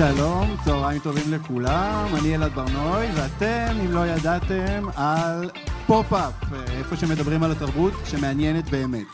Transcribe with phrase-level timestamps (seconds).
[0.00, 5.50] שלום, צהריים טובים לכולם, אני אלעד בר-נוי, ואתם, אם לא ידעתם, על
[5.86, 6.34] פופ-אפ,
[6.70, 9.06] איפה שמדברים על התרבות שמעניינת באמת.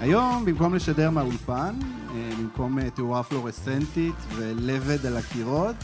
[0.00, 1.74] היום, במקום לשדר מהאולפן,
[2.10, 5.76] אה, במקום אה, תאורה פלורסנטית ולבד על הקירות,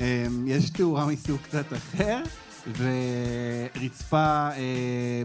[0.00, 2.22] אה, יש תאורה מסוג קצת אחר,
[3.76, 4.48] ורצפה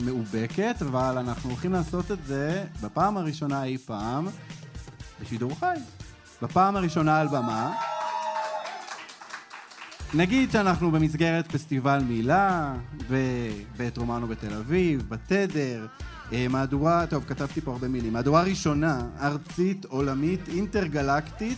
[0.05, 4.27] מאובקת, אבל אנחנו הולכים לעשות את זה בפעם הראשונה אי פעם
[5.21, 5.75] בשידור חי.
[6.41, 7.73] בפעם הראשונה על במה.
[10.15, 12.75] נגיד שאנחנו במסגרת פסטיבל מילה,
[13.09, 15.85] בבית רומנו בתל אביב, בתדר,
[16.33, 21.57] אה, מהדורה, טוב, כתבתי פה הרבה מילים, מהדורה ראשונה, ארצית, עולמית, אינטרגלקטית,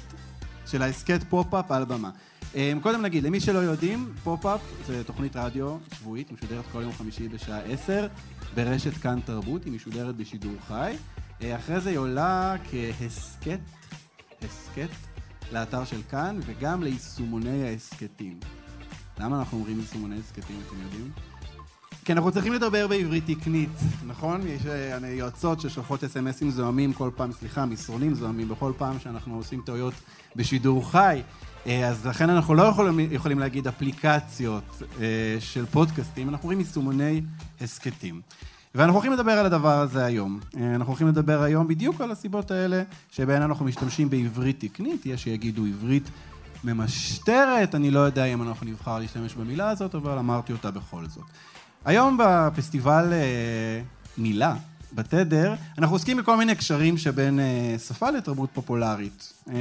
[0.65, 2.09] של ההסכת פופ-אפ על במה.
[2.55, 7.27] אה, קודם נגיד, למי שלא יודעים, פופ-אפ זה תוכנית רדיו שבועית, משודרת כל יום חמישי
[7.27, 8.07] בשעה עשר,
[8.55, 10.93] ברשת כאן תרבות, היא משודרת בשידור חי.
[11.41, 13.59] אה, אחרי זה היא עולה כהסכת,
[14.41, 14.89] הסכת,
[15.55, 18.39] לאתר של כאן, וגם ליישומוני ההסכתים.
[19.19, 21.11] למה אנחנו אומרים יישומוני הסכתים, אתם יודעים?
[22.05, 23.69] כי אנחנו צריכים לדבר בעברית תקנית,
[24.05, 24.41] נכון?
[24.47, 29.61] יש אה, יועצות ששולחות אס.אם.אסים זוהמים כל פעם, סליחה, מסרונים זוהמים בכל פעם שאנחנו עושים
[29.65, 29.93] טעויות
[30.35, 31.21] בשידור חי.
[31.67, 37.21] אה, אז לכן אנחנו לא יכולים, יכולים להגיד אפליקציות אה, של פודקאסטים, אנחנו אומרים יישומוני
[37.61, 38.21] הסכתים.
[38.75, 40.39] ואנחנו הולכים לדבר על הדבר הזה היום.
[40.57, 45.65] אנחנו הולכים לדבר היום בדיוק על הסיבות האלה שבהן אנחנו משתמשים בעברית תקנית, יש שיגידו
[45.65, 46.09] עברית
[46.63, 51.23] ממשטרת, אני לא יודע אם אנחנו נבחר להשתמש במילה הזאת, אבל אמרתי אותה בכל זאת.
[51.85, 53.81] היום בפסטיבל אה,
[54.17, 54.55] מילה,
[54.93, 59.33] בתדר, אנחנו עוסקים בכל מיני קשרים שבין אה, שפה לתרבות פופולרית.
[59.49, 59.55] אה,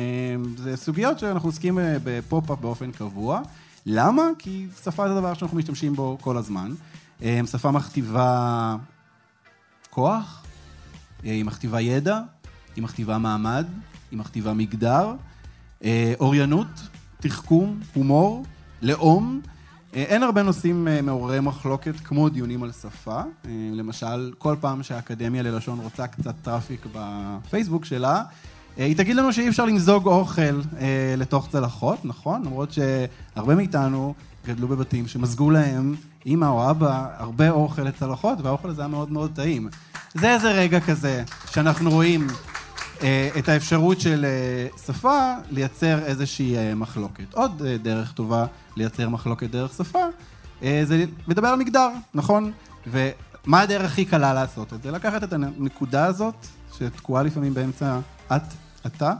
[0.56, 3.40] זה סוגיות שאנחנו עוסקים אה, בפופ-אפ באופן קבוע.
[3.86, 4.22] למה?
[4.38, 6.72] כי שפה זה דבר שאנחנו משתמשים בו כל הזמן.
[7.22, 8.76] אה, שפה מכתיבה
[9.94, 10.42] כוח,
[11.24, 12.20] אה, היא מכתיבה ידע,
[12.76, 13.66] היא מכתיבה מעמד,
[14.10, 15.12] היא מכתיבה מגדר,
[15.84, 16.66] אה, אוריינות,
[17.20, 18.44] תחכום, הומור,
[18.82, 19.40] לאום.
[19.94, 23.20] אה, אין הרבה נושאים מעוררי מחלוקת כמו דיונים על שפה.
[23.72, 28.22] למשל, כל פעם שהאקדמיה ללשון רוצה קצת traffic בפייסבוק שלה,
[28.76, 30.60] היא תגיד לנו שאי אפשר למזוג אוכל
[31.16, 32.42] לתוך צלחות, נכון?
[32.44, 34.14] למרות שהרבה מאיתנו
[34.46, 35.94] גדלו בבתים שמזגו להם,
[36.26, 39.68] אימא או אבא, הרבה אוכל לצלחות, והאוכל הזה היה מאוד מאוד טעים.
[40.14, 42.26] זה איזה רגע כזה שאנחנו רואים
[43.02, 47.34] אה, את האפשרות של אה, שפה לייצר איזושהי אה, מחלוקת.
[47.34, 48.46] עוד דרך טובה
[48.76, 50.04] לייצר מחלוקת דרך שפה,
[50.62, 52.52] זה לדבר על מגדר, נכון?
[52.86, 54.90] ומה הדרך הכי קלה לעשות את זה?
[54.90, 56.46] לקחת את הנקודה הזאת,
[56.78, 57.98] שתקועה לפעמים באמצע
[58.36, 58.42] את,
[58.86, 59.12] אתה,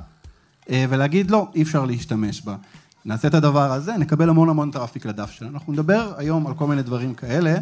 [0.70, 2.56] ולהגיד לא, אי אפשר להשתמש בה.
[3.04, 5.54] נעשה את הדבר הזה, נקבל המון המון traffic לדף שלנו.
[5.54, 7.54] אנחנו נדבר היום על כל מיני דברים כאלה.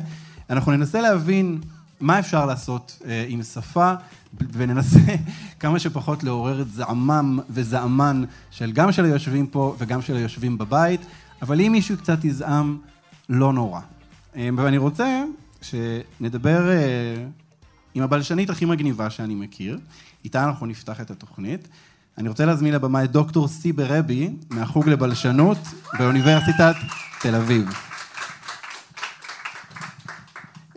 [0.51, 1.61] אנחנו ננסה להבין
[2.01, 3.93] מה אפשר לעשות אה, עם שפה,
[4.53, 4.99] וננסה
[5.61, 11.01] כמה שפחות לעורר את זעמם וזעמן של גם של היושבים פה וגם של היושבים בבית,
[11.43, 12.79] אבל אם מישהו קצת יזעם,
[13.29, 13.81] לא נורא.
[14.37, 15.25] אה, ואני רוצה
[15.63, 17.25] שנדבר אה,
[17.95, 19.79] עם הבלשנית הכי מגניבה שאני מכיר,
[20.25, 21.69] איתה אנחנו נפתח את התוכנית.
[22.19, 25.59] אני רוצה להזמין לבמה את דוקטור סי ברבי, מהחוג לבלשנות
[25.99, 26.75] באוניברסיטת
[27.23, 27.69] תל אביב.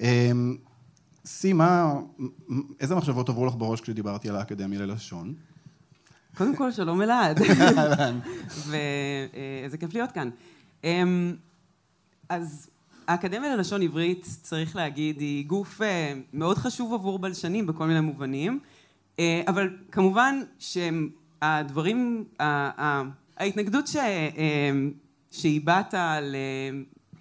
[0.01, 0.31] אה,
[1.25, 1.93] שיא, מה,
[2.79, 5.33] איזה מחשבות עברו לך בראש כשדיברתי על האקדמיה ללשון?
[6.37, 7.39] קודם כל, שלום אלעד.
[8.69, 10.29] ואיזה כיף להיות כאן.
[10.83, 11.35] אמ,
[12.29, 12.69] אז
[13.07, 18.59] האקדמיה ללשון עברית, צריך להגיד, היא גוף אה, מאוד חשוב עבור בלשנים בכל מיני מובנים,
[19.19, 20.41] אה, אבל כמובן
[21.45, 22.23] שהדברים,
[23.37, 24.71] ההתנגדות אה,
[25.31, 26.35] שהבעת על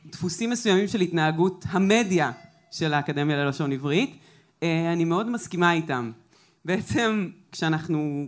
[0.07, 2.33] דפוסים מסוימים של התנהגות המדיה
[2.71, 4.19] של האקדמיה ללשון עברית.
[4.63, 6.11] אה, אני מאוד מסכימה איתם.
[6.65, 8.27] בעצם כשאנחנו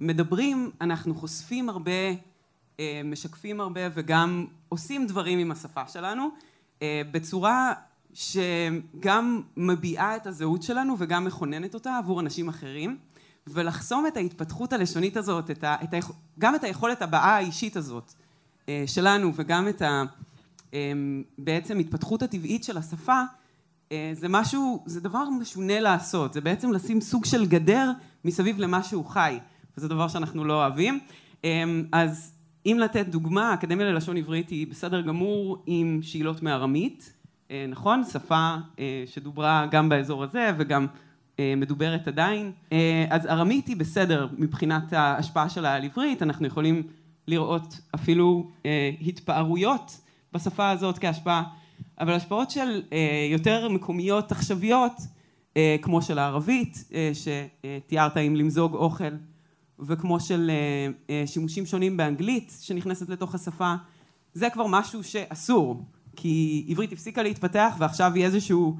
[0.00, 1.92] מדברים, אנחנו חושפים הרבה,
[2.80, 6.28] אה, משקפים הרבה וגם עושים דברים עם השפה שלנו
[6.82, 7.72] אה, בצורה
[8.14, 12.98] שגם מביעה את הזהות שלנו וגם מכוננת אותה עבור אנשים אחרים
[13.46, 15.98] ולחסום את ההתפתחות הלשונית הזאת, את ה, את ה,
[16.38, 18.12] גם את היכולת הבעה האישית הזאת
[18.86, 20.02] שלנו וגם את ה,
[21.38, 23.22] בעצם התפתחות הטבעית של השפה
[23.92, 27.90] אה, זה משהו, זה דבר משונה לעשות, זה בעצם לשים סוג של גדר
[28.24, 29.38] מסביב למה שהוא חי.
[29.76, 31.00] וזה דבר שאנחנו לא אוהבים.
[31.44, 32.32] אמ, אז
[32.66, 37.12] אם לתת דוגמה, האקדמיה ללשון עברית היא בסדר גמור עם שאלות מארמית,
[37.50, 38.04] אה, נכון?
[38.04, 40.88] שפה אה, שדוברה גם באזור הזה וגם אה,
[41.56, 42.52] מדוברת עדיין.
[43.10, 46.82] אז ארמית היא בסדר מבחינת ההשפעה שלה על עברית, אנחנו יכולים
[47.28, 48.50] לראות אפילו
[49.00, 50.00] התפארויות
[50.32, 51.42] בשפה הזאת כהשפעה,
[52.00, 52.82] אבל השפעות של
[53.30, 54.92] יותר מקומיות עכשוויות,
[55.82, 56.84] כמו של הערבית,
[57.14, 59.14] שתיארת עם למזוג אוכל
[59.82, 63.74] וכמו של אה, אה, שימושים שונים באנגלית שנכנסת לתוך השפה,
[64.34, 65.84] זה כבר משהו שאסור,
[66.16, 68.76] כי עברית הפסיקה להתפתח ועכשיו היא איזשהו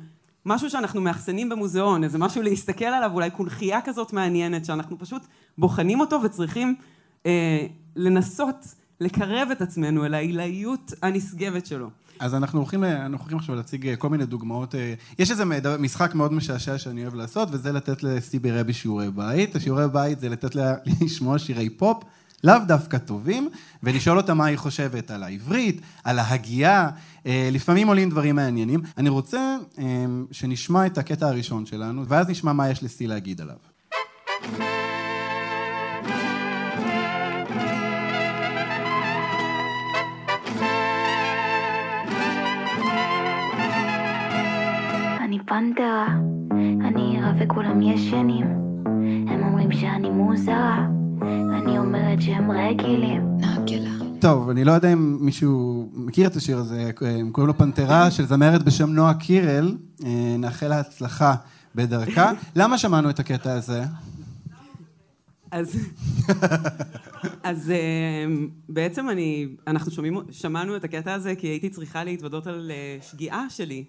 [0.46, 5.22] משהו שאנחנו מאחסנים במוזיאון, איזה משהו להסתכל עליו, אולי קונכייה כזאת מעניינת, שאנחנו פשוט
[5.58, 6.74] בוחנים אותו וצריכים
[7.26, 7.66] אה,
[7.96, 8.66] לנסות
[9.00, 11.90] לקרב את עצמנו אל העילאיות הנשגבת שלו.
[12.18, 14.74] אז אנחנו הולכים, אנחנו הולכים עכשיו להציג אה, כל מיני דוגמאות.
[14.74, 15.44] אה, יש איזה
[15.78, 19.56] משחק מאוד משעשע שאני אוהב לעשות, וזה לתת לסטיבי רבי שיעורי בית.
[19.56, 20.74] השיעורי בית זה לתת לה
[21.04, 22.02] לשמוע שירי פופ,
[22.44, 23.48] לאו דווקא טובים,
[23.82, 26.90] ולשאול אותה מה היא חושבת על העברית, על ההגייה.
[27.26, 28.80] אה, לפעמים עולים דברים מעניינים.
[28.98, 29.56] אני רוצה
[30.30, 33.56] שנשמע את הקטע הראשון שלנו, ואז נשמע מה יש לסטי להגיד עליו.
[45.52, 46.06] פנתרה,
[46.88, 48.46] אני ערה וכולם ישנים.
[49.28, 50.86] הם אומרים שאני מוזרה,
[51.22, 53.32] אני אומרת שהם רגילים.
[54.20, 58.26] טוב, אני לא יודע אם מישהו מכיר את השיר הזה, הם קוראים לו פנתרה, של
[58.26, 59.76] זמרת בשם נועה קירל.
[60.04, 61.34] אה, נאחל לה הצלחה
[61.74, 62.32] בדרכה.
[62.56, 63.84] למה שמענו את הקטע הזה?
[65.50, 65.76] אז,
[67.42, 68.24] אז אה,
[68.68, 73.44] בעצם אני, אנחנו שומעים, שמענו את הקטע הזה כי הייתי צריכה להתוודות על אה, שגיאה
[73.48, 73.84] שלי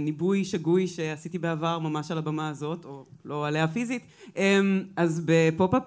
[0.00, 4.02] ניבוי שגוי שעשיתי בעבר ממש על הבמה הזאת, או לא עליה פיזית.
[4.36, 5.82] אמ, אז בפופ-אפ,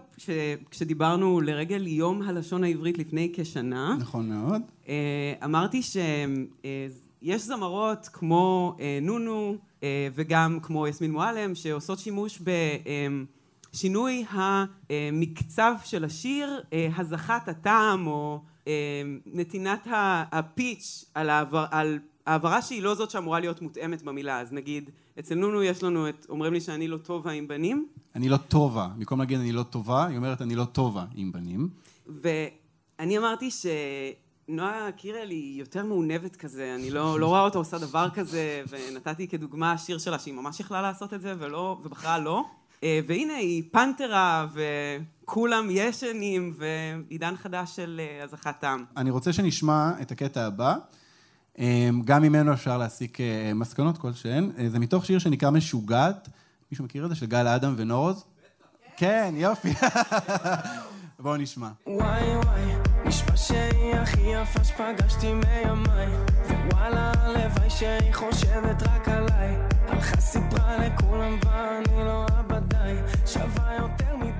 [0.72, 4.62] כשדיברנו לרגל יום הלשון העברית לפני כשנה, נכון מאוד.
[4.88, 9.58] אה, אמרתי שיש זמרות כמו אה, נונו
[10.16, 12.42] וגם כמו יסמין מועלם, שעושות שימוש
[13.74, 16.62] בשינוי המקצב של השיר,
[16.98, 18.42] הזזת הטעם או
[19.26, 19.88] נתינת
[20.32, 24.90] הפיץ' על, העבר, על העברה שהיא לא זאת שאמורה להיות מותאמת במילה, אז נגיד,
[25.20, 27.88] אצל נונו יש לנו את, אומרים לי שאני לא טובה עם בנים.
[28.16, 31.70] אני לא טובה, במקום להגיד אני לא טובה, היא אומרת אני לא טובה עם בנים.
[32.08, 38.10] ואני אמרתי שנועה קירל היא יותר מעונבת כזה, אני לא, לא רואה אותה עושה דבר
[38.14, 42.44] כזה, ונתתי כדוגמה שיר שלה שהיא ממש יכלה לעשות את זה, ולא, ובחרה לא.
[42.84, 48.86] אה, והנה היא פנתרה, וכולם ישנים, ועידן חדש של הזכת טעם.
[48.98, 50.76] אני רוצה שנשמע את הקטע הבא.
[51.60, 54.52] אמ, גם ממנו אפשר להסיק אה, מסקנות כלשהן.
[54.58, 56.30] אה, זה מתוך שיר שנקרא משוגעת.
[56.72, 57.16] מישהו מכיר את זה?
[57.16, 58.24] של גל אדם ונורוז?
[58.98, 59.74] כן, יופי.
[61.20, 61.70] בואו נשמע.
[61.88, 62.62] וואי וואי,
[63.06, 66.08] נשמע שהיא הכי יפה שפגשתי מימיי
[66.48, 69.56] ווואלה, הלוואי שהיא חושבת רק עליי
[69.88, 72.96] הלכה סיפרה לכולם ואני לא עבדיי
[73.26, 74.31] שווה יותר עליי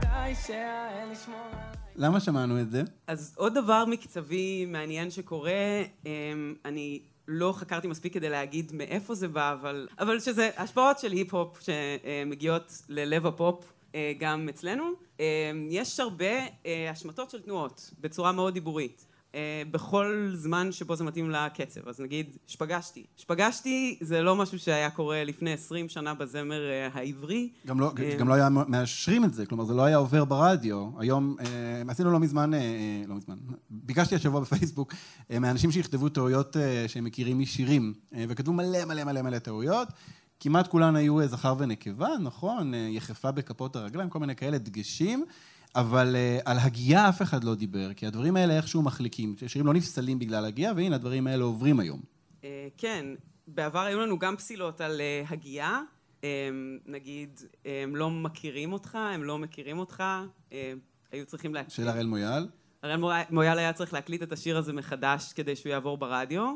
[1.96, 2.84] למה שמענו את זה?
[3.08, 9.28] אז עוד דבר מקצבי מעניין שקורה, אמ, אני לא חקרתי מספיק כדי להגיד מאיפה זה
[9.28, 14.84] בא, אבל, אבל שזה השפעות של היפ-הופ שמגיעות ללב הפופ אה, גם אצלנו.
[15.20, 15.24] אמ,
[15.72, 16.26] יש הרבה
[16.66, 19.06] אה, השמטות של תנועות בצורה מאוד דיבורית.
[19.36, 21.88] אה, בכל זמן שבו זה מתאים לקצב.
[21.88, 23.06] אז נגיד, שפגשתי.
[23.18, 27.50] שפגשתי זה לא משהו שהיה קורה לפני עשרים שנה בזמר אה, העברי.
[27.68, 30.90] גם לא, אה, גם לא היה מאשרים את זה, כלומר זה לא היה עובר ברדיו.
[31.00, 31.36] היום,
[31.88, 32.52] עשינו לא מזמן,
[33.08, 33.36] לא מזמן,
[33.70, 34.94] ביקשתי השבוע בפייסבוק
[35.30, 36.58] מאנשים שיכתבו טעויות
[36.88, 37.94] שהם מכירים משירים,
[38.30, 39.88] וכתבו מלא מלא מלא מלא טעויות.
[40.40, 42.74] כמעט כולן היו זכר ונקבה, נכון?
[42.74, 45.26] יחפה בכפות הרגליים, כל מיני כאלה דגשים.
[45.76, 49.36] אבל uh, על הגייה אף אחד לא דיבר, כי הדברים האלה איכשהו מחליקים.
[49.48, 52.02] שירים לא נפסלים בגלל הגייה, והנה הדברים האלה עוברים היום.
[52.42, 52.46] Uh,
[52.78, 53.06] כן,
[53.48, 55.82] בעבר היו לנו גם פסילות על uh, הגייה.
[56.86, 60.04] נגיד, הם לא מכירים אותך, הם לא מכירים אותך,
[61.12, 61.76] היו צריכים להקליט.
[61.76, 62.48] של הראל מויאל?
[62.84, 63.00] הראל
[63.30, 66.56] מויאל היה צריך להקליט את השיר הזה מחדש כדי שהוא יעבור ברדיו.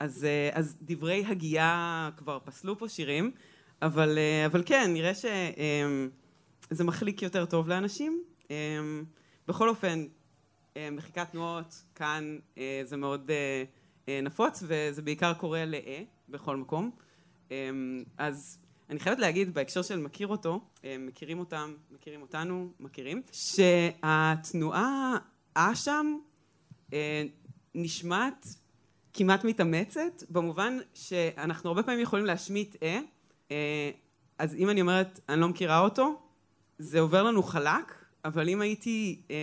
[0.00, 3.30] אז, אז דברי הגייה כבר פסלו פה שירים,
[3.82, 5.24] אבל, אבל כן, נראה ש...
[6.70, 8.22] זה מחליק יותר טוב לאנשים.
[8.50, 9.04] אמ,
[9.48, 10.06] בכל אופן,
[10.76, 13.30] אה, מחיקת תנועות כאן אה, זה מאוד
[14.08, 16.90] אה, נפוץ, וזה בעיקר קורה לאה בכל מקום.
[17.50, 18.58] אמ, אז
[18.90, 20.60] אני חייבת להגיד בהקשר של מכיר אותו,
[20.98, 25.16] מכירים אותם, מכירים אותנו, מכירים, שהתנועה
[25.54, 26.16] אשם
[27.74, 28.46] נשמעת
[29.14, 32.76] כמעט מתאמצת, במובן שאנחנו הרבה פעמים יכולים להשמיט
[33.50, 33.90] אה,
[34.38, 36.22] אז אם אני אומרת אני לא מכירה אותו,
[36.78, 39.36] זה עובר לנו חלק, אבל אם הייתי אה,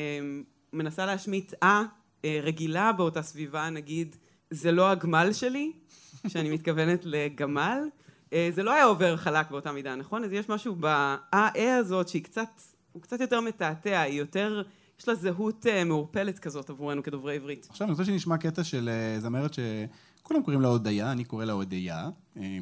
[0.74, 1.84] מנסה להשמיט אה,
[2.26, 4.16] אה רגילה באותה סביבה, נגיד,
[4.50, 5.72] זה לא הגמל שלי,
[6.28, 7.80] שאני מתכוונת לגמל,
[8.34, 10.24] אה, זה לא היה עובר חלק באותה מידה, נכון?
[10.24, 12.62] אז יש משהו באה-אה הזאת שהיא קצת,
[12.92, 14.62] הוא קצת יותר מתעתע, היא יותר,
[15.00, 17.68] יש לה זהות אה, מעורפלת כזאת עבורנו כדוברי עברית.
[17.70, 21.54] עכשיו אני רוצה שנשמע קטע של אה, זמרת שכולם קוראים לה הודיה, אני קורא לה
[21.54, 22.10] הודיה,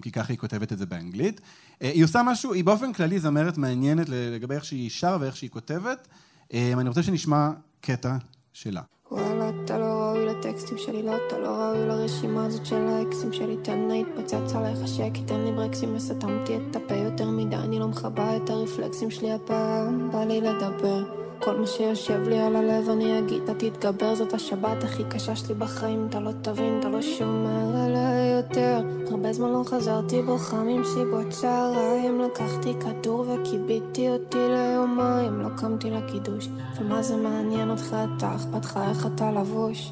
[0.02, 1.42] כי ככה היא כותבת את זה באנגלית.
[1.80, 6.08] היא עושה משהו, היא באופן כללי זמרת מעניינת לגבי איך שהיא שרה ואיך שהיא כותבת.
[6.54, 7.50] אני רוצה שנשמע
[7.82, 8.16] קטע
[8.54, 8.82] שלה.
[9.12, 13.58] וואלה, אתה לא ראוי לטקסטים שלי, לא, אתה לא ראוי לרשימה הזאת של האקסים שלי.
[13.64, 17.88] תן לה התפוצץ עליך שקי, תן לי ברקסים וסתמתי את הפה יותר מדי, אני לא
[17.88, 21.19] מכבה את הרפלקסים שלי הפעם, בא לי לדבר.
[21.42, 25.54] כל מה שיושב לי על הלב אני אגיד, אתה תתגבר, זאת השבת הכי קשה שלי
[25.54, 28.82] בחיים, אתה לא תבין, אתה לא שומר עליי יותר.
[29.12, 36.50] הרבה זמן לא חזרתי בוכה ממסיבות צהריים, לקחתי כדור וכיביתי אותי ליומיים, לא קמתי לקידוש,
[36.80, 39.92] ומה זה מעניין אותך, אתה אכפת לך איך אתה לבוש?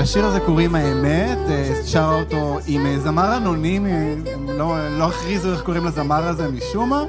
[0.00, 5.52] לשיר הזה קוראים האמת, אה, שרה אותו עם אה, זמר אנונימי, הם לא, לא הכריזו
[5.52, 7.04] איך קוראים לזמר הזה משום מה.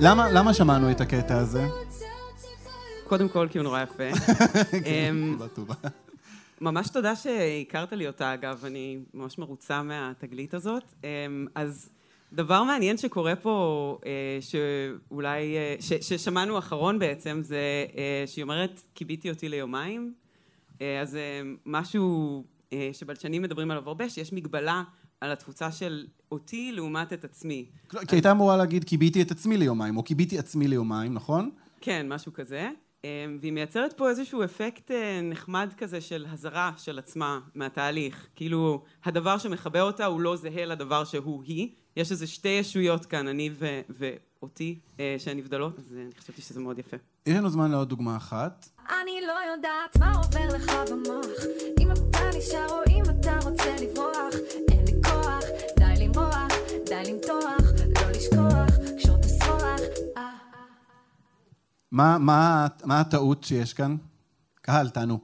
[0.00, 1.66] למה, למה שמענו את הקטע הזה?
[3.04, 4.18] קודם כל, כי הוא נורא יפה.
[4.84, 5.38] כן, אמ,
[6.60, 10.84] ממש תודה שהכרת לי אותה, אגב, אני ממש מרוצה מהתגלית הזאת.
[11.04, 11.90] אמ, אז
[12.32, 17.60] דבר מעניין שקורה פה, אה, שאולי, ששמענו אחרון בעצם, זה
[18.26, 20.12] שהיא אומרת, כיביתי אותי ליומיים.
[20.82, 24.82] אה, אז אה, משהו אה, שבלשנים מדברים עליו הרבה, שיש מגבלה
[25.20, 27.66] על התפוצה של אותי לעומת את עצמי.
[27.88, 31.50] כי הייתה אמורה להגיד כיביתי את עצמי ליומיים, או כיביתי עצמי ליומיים, נכון?
[31.80, 32.70] כן, משהו כזה.
[33.40, 34.90] והיא מייצרת פה איזשהו אפקט
[35.22, 38.26] נחמד כזה של הזרה של עצמה מהתהליך.
[38.36, 41.68] כאילו, הדבר שמחבר אותה הוא לא זהה לדבר שהוא היא.
[41.96, 44.78] יש איזה שתי ישויות כאן, אני ו- ואותי,
[45.18, 46.96] שהן נבדלות, אז אני חשבתי שזה מאוד יפה.
[47.26, 48.68] יש לנו זמן לעוד דוגמה אחת.
[48.88, 51.26] אני לא יודעת מה עובר לך במוח
[51.80, 54.34] אם אתה נשאר או אם אתה רוצה לברוח
[54.70, 55.44] אין לי כוח,
[55.78, 56.52] די למרוח,
[56.86, 57.62] די למתוח
[58.02, 59.80] לא לשכוח, קשור את השרוח
[60.16, 60.30] אה.
[61.92, 63.96] מה, מה, מה הטעות שיש כאן?
[64.54, 65.18] קהל, תענו.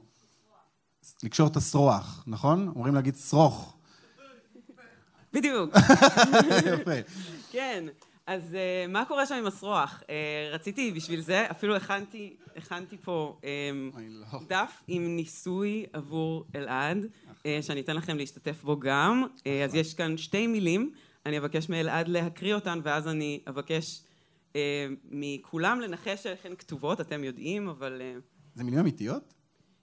[1.23, 2.67] לקשור את השרוח, נכון?
[2.75, 3.77] אומרים להגיד שרוך.
[5.33, 5.75] בדיוק.
[6.73, 6.91] יפה.
[7.51, 7.85] כן.
[8.27, 10.03] אז uh, מה קורה שם עם השרוח?
[10.03, 10.05] Uh,
[10.53, 14.37] רציתי בשביל זה, אפילו הכנתי, הכנתי פה um.
[14.47, 19.23] דף עם ניסוי עבור אלעד, uh, שאני אתן לכם להשתתף בו גם.
[19.37, 20.91] Uh, אז יש כאן שתי מילים,
[21.25, 24.01] אני אבקש מאלעד להקריא אותן, ואז אני אבקש
[24.53, 24.55] uh,
[25.11, 28.01] מכולם לנחש איך הן כתובות, אתם יודעים, אבל...
[28.01, 28.21] Uh,
[28.55, 29.33] זה מילים אמיתיות?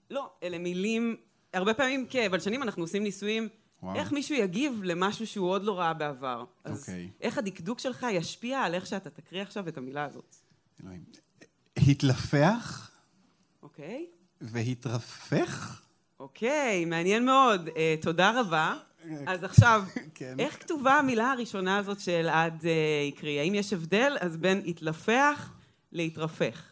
[0.09, 1.15] לא, אלה מילים,
[1.53, 3.49] הרבה פעמים כבלשנים אנחנו עושים ניסויים
[3.83, 3.95] וואו.
[3.95, 6.45] איך מישהו יגיב למשהו שהוא עוד לא ראה בעבר.
[6.63, 7.09] אז אוקיי.
[7.21, 10.35] איך הדקדוק שלך ישפיע על איך שאתה תקריא עכשיו את המילה הזאת.
[10.83, 11.03] אלוהים.
[11.77, 12.91] התלפח.
[13.63, 14.05] אוקיי.
[14.41, 15.81] והתרפך.
[16.19, 17.67] אוקיי, מעניין מאוד.
[17.67, 17.71] Uh,
[18.01, 18.75] תודה רבה.
[19.27, 19.83] אז עכשיו,
[20.15, 20.35] כן.
[20.39, 23.39] איך כתובה המילה הראשונה הזאת שאלעד uh, הקריא?
[23.39, 25.51] האם יש הבדל אז בין התלפח
[25.91, 26.69] להתרפך?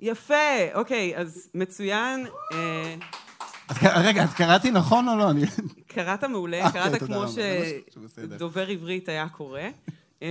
[0.00, 2.26] יפה, אוקיי, אז מצוין.
[2.26, 2.56] Uh,
[3.82, 5.30] רגע, אז קראתי נכון או לא?
[5.86, 9.60] קראת מעולה, אוקיי, קראת כמו שדובר עברית היה קורא.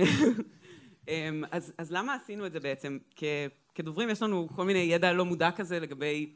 [1.08, 1.44] אמ,
[1.78, 2.98] אז למה עשינו את זה בעצם?
[3.74, 6.32] כדוברים יש לנו כל מיני ידע לא מודע כזה לגבי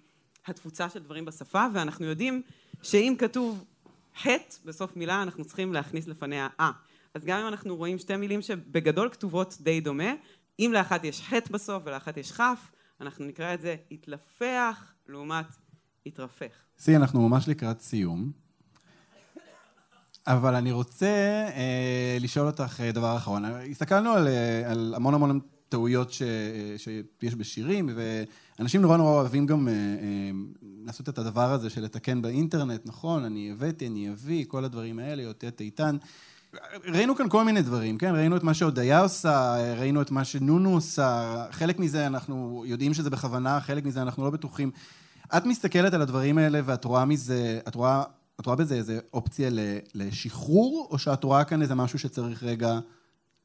[0.47, 2.42] התפוצה של דברים בשפה, ואנחנו יודעים
[2.83, 3.64] שאם כתוב
[4.23, 6.71] חטא בסוף מילה, אנחנו צריכים להכניס לפניה אה.
[7.14, 10.12] אז גם אם אנחנו רואים שתי מילים שבגדול כתובות די דומה,
[10.59, 15.47] אם לאחת יש חטא בסוף ולאחת יש כף, אנחנו נקרא את זה התלפח לעומת
[16.07, 16.52] התרפך.
[16.78, 18.33] סי, אנחנו ממש לקראת סיום,
[20.26, 21.07] אבל אני רוצה
[21.54, 23.45] אה, לשאול אותך אה, דבר אחרון.
[23.45, 25.40] הסתכלנו על, אה, על המון המון
[25.71, 30.30] טעויות ש, אה, שיש בשירים, ואנשים נורא נורא אוהבים גם אה, אה,
[30.85, 35.23] לעשות את הדבר הזה של לתקן באינטרנט, נכון, אני הבאתי, אני אביא, כל הדברים האלה,
[35.23, 35.97] יוטט איתן.
[36.85, 38.14] ראינו כאן כל מיני דברים, כן?
[38.14, 43.11] ראינו את מה שהודיה עושה, ראינו את מה שנונו עושה, חלק מזה אנחנו יודעים שזה
[43.11, 44.71] בכוונה, חלק מזה אנחנו לא בטוחים.
[45.37, 48.02] את מסתכלת על הדברים האלה ואת רואה מזה, את רואה,
[48.40, 49.50] את רואה בזה איזה אופציה
[49.94, 52.78] לשחרור, או שאת רואה כאן איזה משהו שצריך רגע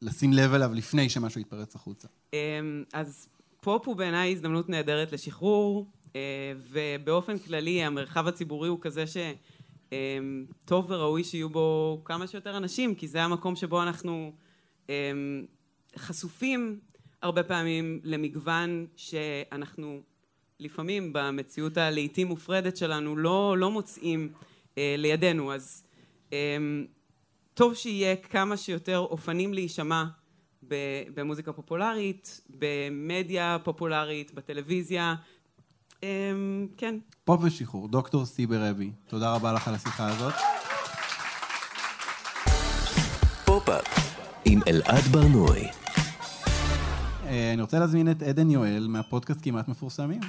[0.01, 2.07] לשים לב אליו לפני שמשהו יתפרץ החוצה?
[2.33, 3.27] אמ, אז
[3.61, 10.91] פופ הוא בעיניי הזדמנות נהדרת לשחרור, אה, ובאופן כללי המרחב הציבורי הוא כזה שטוב אמ,
[10.91, 14.31] וראוי שיהיו בו כמה שיותר אנשים, כי זה המקום שבו אנחנו
[14.89, 15.45] אמ,
[15.97, 16.79] חשופים
[17.21, 20.01] הרבה פעמים למגוון שאנחנו
[20.59, 24.29] לפעמים במציאות הלעיתים מופרדת שלנו לא, לא מוצאים
[24.77, 25.53] אה, לידינו.
[25.53, 25.83] אז
[26.33, 26.57] אה,
[27.53, 30.03] טוב שיהיה כמה שיותר אופנים להישמע
[31.13, 35.15] במוזיקה פופולרית, במדיה פופולרית, בטלוויזיה.
[36.03, 36.95] אמ, כן.
[37.23, 40.33] פופ ושחרור, דוקטור סיבר אבי, תודה רבה לך על השיחה הזאת.
[43.45, 43.85] פופ-אפ
[44.45, 45.67] עם אלעד ברנועי.
[47.25, 50.19] אה, אני רוצה להזמין את עדן יואל מהפודקאסט כמעט מפורסמים.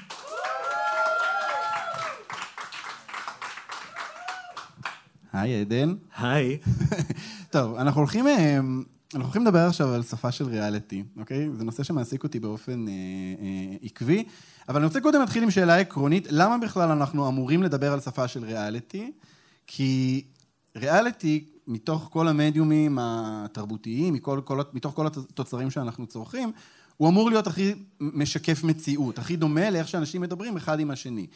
[5.40, 5.94] היי עדן.
[6.16, 6.58] היי.
[7.50, 11.50] טוב, אנחנו הולכים, אה, אנחנו הולכים לדבר עכשיו על שפה של ריאליטי, אוקיי?
[11.56, 14.24] זה נושא שמעסיק אותי באופן אה, אה, עקבי,
[14.68, 18.28] אבל אני רוצה קודם להתחיל עם שאלה עקרונית, למה בכלל אנחנו אמורים לדבר על שפה
[18.28, 19.12] של ריאליטי?
[19.66, 20.24] כי
[20.76, 26.52] ריאליטי, מתוך כל המדיומים התרבותיים, מכל, כל, מתוך כל התוצרים שאנחנו צורכים,
[26.96, 31.26] הוא אמור להיות הכי משקף מציאות, הכי דומה לאיך שאנשים מדברים אחד עם השני.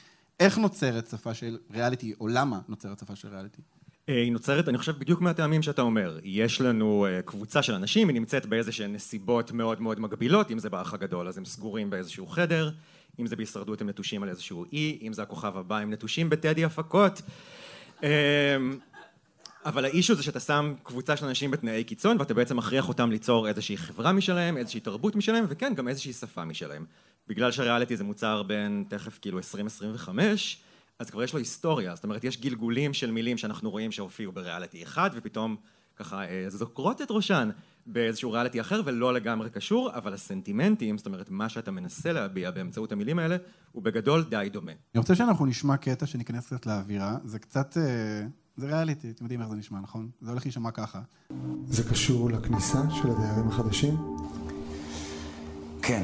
[0.41, 3.63] איך נוצרת שפה של ריאליטי, או למה נוצרת שפה של ריאליטי?
[4.11, 6.19] אה, היא נוצרת, אני חושב, בדיוק מהטעמים שאתה אומר.
[6.25, 10.59] יש לנו אה, קבוצה של אנשים, היא נמצאת באיזה שהן נסיבות מאוד מאוד מגבילות, אם
[10.59, 12.71] זה באח הגדול אז הם סגורים באיזשהו חדר,
[13.21, 16.65] אם זה בהישרדות הם נטושים על איזשהו אי, אם זה הכוכב הבא הם נטושים בטדי
[16.65, 17.23] הפקות.
[18.03, 18.09] אמ,
[19.65, 23.49] אבל האישו זה שאתה שם קבוצה של אנשים בתנאי קיצון ואתה בעצם מכריח אותם ליצור
[23.49, 26.85] איזושהי חברה משלהם, איזושהי תרבות משלהם וכן גם איזושהי שפה משלהם.
[27.29, 30.63] בגלל שריאליטי זה מוצר בין תכף כאילו 2025
[31.01, 34.83] אז כבר יש לו היסטוריה, זאת אומרת יש גלגולים של מילים שאנחנו רואים שהופיעו בריאליטי
[34.83, 35.57] אחד ופתאום
[35.97, 37.51] ככה אה, זוקרות את ראשן
[37.87, 42.93] באיזשהו ריאליטי אחר ולא לגמרי קשור, אבל הסנטימנטים, זאת אומרת מה שאתה מנסה להביע באמצעות
[42.93, 43.37] המילים האלה,
[43.73, 44.73] הוא בגדול די דומה.
[44.95, 48.27] אני רוצה שאנחנו נשמע קטע שניכנס קצת לאווירה, זה קצת, אה,
[48.57, 50.09] זה ריאליטי, אתם יודעים איך זה נשמע, נכון?
[50.21, 51.01] זה הולך להישמע ככה.
[51.67, 53.97] זה קשור לכניסה של הדיירים החדשים?
[55.83, 56.03] כן,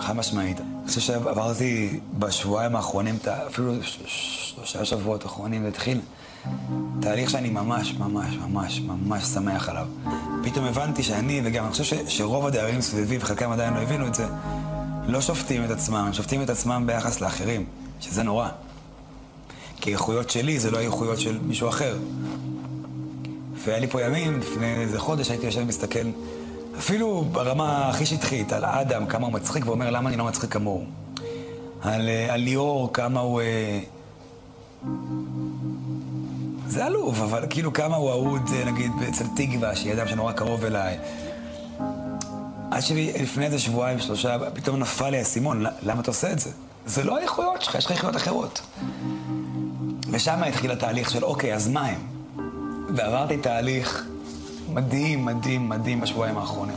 [0.00, 0.60] חד משמעית.
[0.60, 6.00] אני חושב שעברתי בשבועיים האחרונים, אפילו שלושה שבועות האחרונים, והתחיל
[7.00, 9.86] תהליך שאני ממש, ממש, ממש, ממש שמח עליו.
[10.42, 14.26] פתאום הבנתי שאני, וגם אני חושב שרוב הדיירים סביבי, וחלקם עדיין לא הבינו את זה,
[15.06, 17.64] לא שופטים את עצמם, הם שופטים את עצמם ביחס לאחרים,
[18.00, 18.48] שזה נורא.
[19.80, 21.98] כי איכויות שלי זה לא איכויות של מישהו אחר.
[23.54, 26.06] והיה לי פה ימים, לפני איזה חודש הייתי יושב ומסתכל,
[26.80, 30.84] אפילו ברמה הכי שטחית, על אדם, כמה הוא מצחיק, ואומר למה אני לא מצחיק כמוהו.
[31.82, 33.40] על, אה, על ליאור, כמה הוא...
[33.40, 33.80] אה,
[36.66, 40.64] זה עלוב, אבל כאילו כמה הוא אהוד, אה, נגיד, אצל תקווה, שהיא אדם שנורא קרוב
[40.64, 40.98] אליי.
[42.70, 46.50] עד שלפני איזה שבועיים, שלושה, פתאום נפל לי האסימון, למה אתה עושה את זה?
[46.86, 48.60] זה לא האיכויות שלך, יש לך איכויות אחרות.
[50.10, 52.00] ושם התחיל התהליך של, אוקיי, אז מה הם?
[52.96, 54.09] ועברתי תהליך
[54.74, 56.76] מדהים, מדהים, מדהים בשבועיים האחרונים.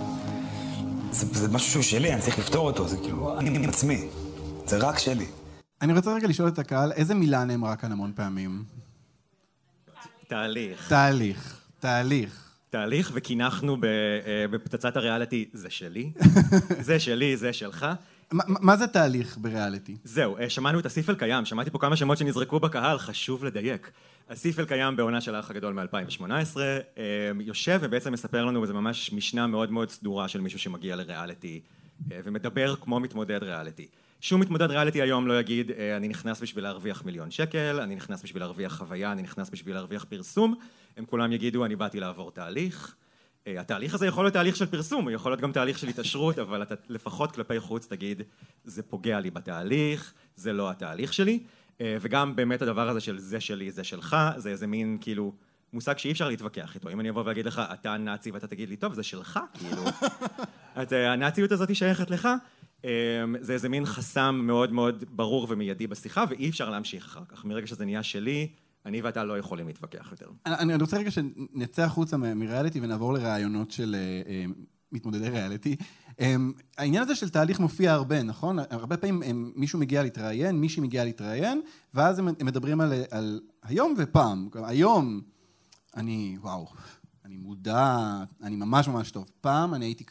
[1.12, 4.08] זה, זה משהו שהוא שלי, אני צריך לפתור אותו, זה כאילו, אני עם עצמי.
[4.66, 5.26] זה רק שלי.
[5.82, 8.64] אני רוצה רגע לשאול את הקהל, איזה מילה נאמרה כאן המון פעמים?
[10.28, 10.90] תהליך.
[10.90, 12.40] תהליך, תהליך.
[12.70, 16.12] תהליך, וקינחנו ב- אה, בפצצת הריאליטי, זה שלי,
[16.88, 17.86] זה שלי, זה שלך.
[18.32, 19.98] מה- מה זה תהליך בריאליטי?
[20.04, 23.92] זהו, אה, שמענו את הסיפל קיים, שמעתי פה כמה שמות שנזרקו בקהל, חשוב לדייק.
[24.30, 26.58] הסיפל קיים בעונה של האח הגדול מ-2018,
[27.40, 31.62] יושב ובעצם מספר לנו, וזה ממש משנה מאוד מאוד סדורה של מישהו שמגיע לריאליטי,
[32.12, 33.88] אה, ומדבר כמו מתמודד ריאליטי.
[34.22, 38.24] שום מתמודד ריאליטי היום לא יגיד, אה, אני נכנס בשביל להרוויח מיליון שקל, אני נכנס
[38.24, 40.56] בשביל להרוויח חוויה, אני נכנס בשביל להרוויח פרסום,
[40.98, 42.96] הם כולם יגידו, אני באתי לעבור תהליך.
[43.48, 46.40] אה, התהליך הזה יכול להיות תהליך של פרסום, הוא יכול להיות גם תהליך של התעשרות,
[46.40, 48.22] אבל אתה לפחות כלפי חוץ תגיד,
[48.64, 53.40] זה פוגע לי בתהליך, זה לא התהליך שלי, אה, וגם באמת הדבר הזה של זה
[53.40, 55.34] שלי, זה שלך, זה איזה מין כאילו
[55.74, 56.90] מושג שאי אפשר להתווכח איתו.
[56.90, 59.84] אם אני אבוא ואגיד לך, אתה נאצי ואתה תגיד לי, טוב, זה שלך, כאילו.
[60.78, 62.28] אה, הנאציות הזאת שייכת לך,
[62.86, 62.90] אה,
[63.40, 67.46] זה איזה מין חסם מאוד מאוד ברור ומיידי בשיחה, ואי אפשר להמשיך אחר כך.
[67.46, 68.48] מרגע שזה נהיה שלי,
[68.86, 70.30] אני ואתה לא יכולים להתווכח יותר.
[70.46, 74.46] אני, אני רוצה רגע שנצא החוצה מריאליטי ונעבור לראיונות של אה, אה,
[74.92, 75.76] מתמודדי ריאליטי.
[76.20, 76.36] אה,
[76.78, 78.60] העניין הזה של תהליך מופיע הרבה, נכון?
[78.70, 81.62] הרבה פעמים הם, מישהו מגיע להתראיין, מישהי מגיעה להתראיין,
[81.94, 84.50] ואז הם, הם מדברים על, על היום ופעם.
[84.54, 85.22] היום
[85.98, 86.68] אני, וואו,
[87.26, 87.98] אני מודע,
[88.44, 89.30] אני ממש ממש טוב.
[89.42, 90.04] פעם אני הייתי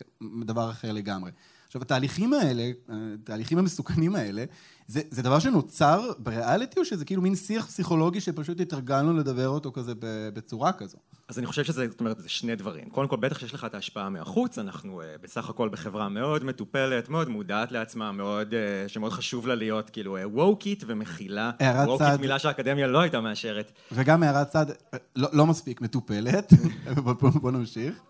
[0.44, 1.30] דבר אחר לגמרי.
[1.72, 4.44] עכשיו, התהליכים האלה, התהליכים המסוכנים האלה,
[4.86, 9.72] זה, זה דבר שנוצר בריאליטי, או שזה כאילו מין שיח פסיכולוגי שפשוט התרגלנו לדבר אותו
[9.72, 9.92] כזה
[10.34, 10.98] בצורה כזו?
[11.28, 12.90] אז אני חושב שזה, זאת אומרת, זה שני דברים.
[12.90, 17.08] קודם כל, בטח שיש לך את ההשפעה מהחוץ, אנחנו uh, בסך הכל בחברה מאוד מטופלת,
[17.08, 21.50] מאוד מודעת לעצמה, מאוד, uh, שמאוד חשוב לה להיות כאילו ווקית ומכילה.
[21.58, 22.20] הערת ווקית צד.
[22.20, 23.72] מילה שהאקדמיה לא הייתה מאשרת.
[23.92, 24.66] וגם הערת צד,
[25.16, 26.52] לא, לא מספיק מטופלת,
[27.04, 28.00] בוא, בוא, בוא נמשיך.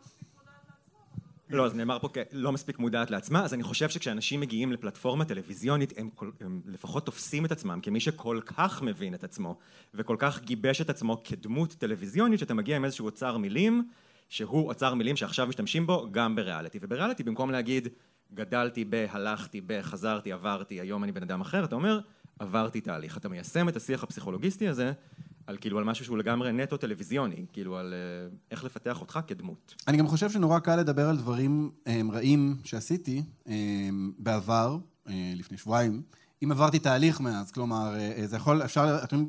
[1.53, 5.93] לא, אז נאמר פה לא מספיק מודעת לעצמה, אז אני חושב שכשאנשים מגיעים לפלטפורמה טלוויזיונית,
[5.97, 9.59] הם, כל, הם לפחות תופסים את עצמם כמי שכל כך מבין את עצמו,
[9.95, 13.89] וכל כך גיבש את עצמו כדמות טלוויזיונית, שאתה מגיע עם איזשהו אוצר מילים,
[14.29, 16.79] שהוא אוצר מילים שעכשיו משתמשים בו גם בריאליטי.
[16.83, 17.89] ובריאליטי במקום להגיד
[18.35, 22.01] גדלתי ב, הלכתי ב, חזרתי, עברתי, היום אני בן אדם אחר, אתה אומר
[22.39, 23.17] עברתי תהליך.
[23.17, 24.93] אתה מיישם את השיח הפסיכולוגיסטי הזה
[25.47, 29.75] על כאילו על משהו שהוא לגמרי נטו טלוויזיוני, כאילו על אה, איך לפתח אותך כדמות.
[29.89, 34.79] אני גם חושב שנורא קל לדבר על דברים הם, רעים שעשיתי הם, בעבר,
[35.09, 36.03] אה, לפני שבועיים,
[36.45, 39.25] אם עברתי תהליך מאז, כלומר, אה, זה יכול, אפשר, אתם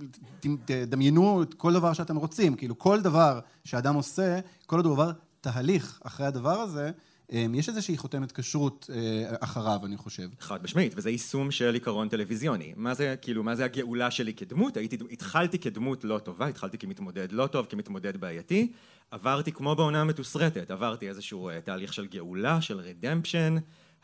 [0.66, 5.12] תדמיינו את כל דבר שאתם רוצים, כאילו כל דבר שאדם עושה, כל עוד הוא עבר
[5.42, 6.92] תהליך אחרי הדבר הזה,
[7.30, 10.30] יש איזושהי חותמת כשרות אה, אחריו, אני חושב.
[10.40, 12.74] חד משמעית, וזה יישום של עיקרון טלוויזיוני.
[12.76, 14.78] מה זה, כאילו, מה זה הגאולה שלי כדמות?
[14.78, 18.72] הייתי, התחלתי כדמות לא טובה, התחלתי כמתמודד לא טוב, כמתמודד בעייתי,
[19.12, 23.56] עברתי כמו בעונה המתוסרטת, עברתי איזשהו אה, תהליך של גאולה, של רדמפשן,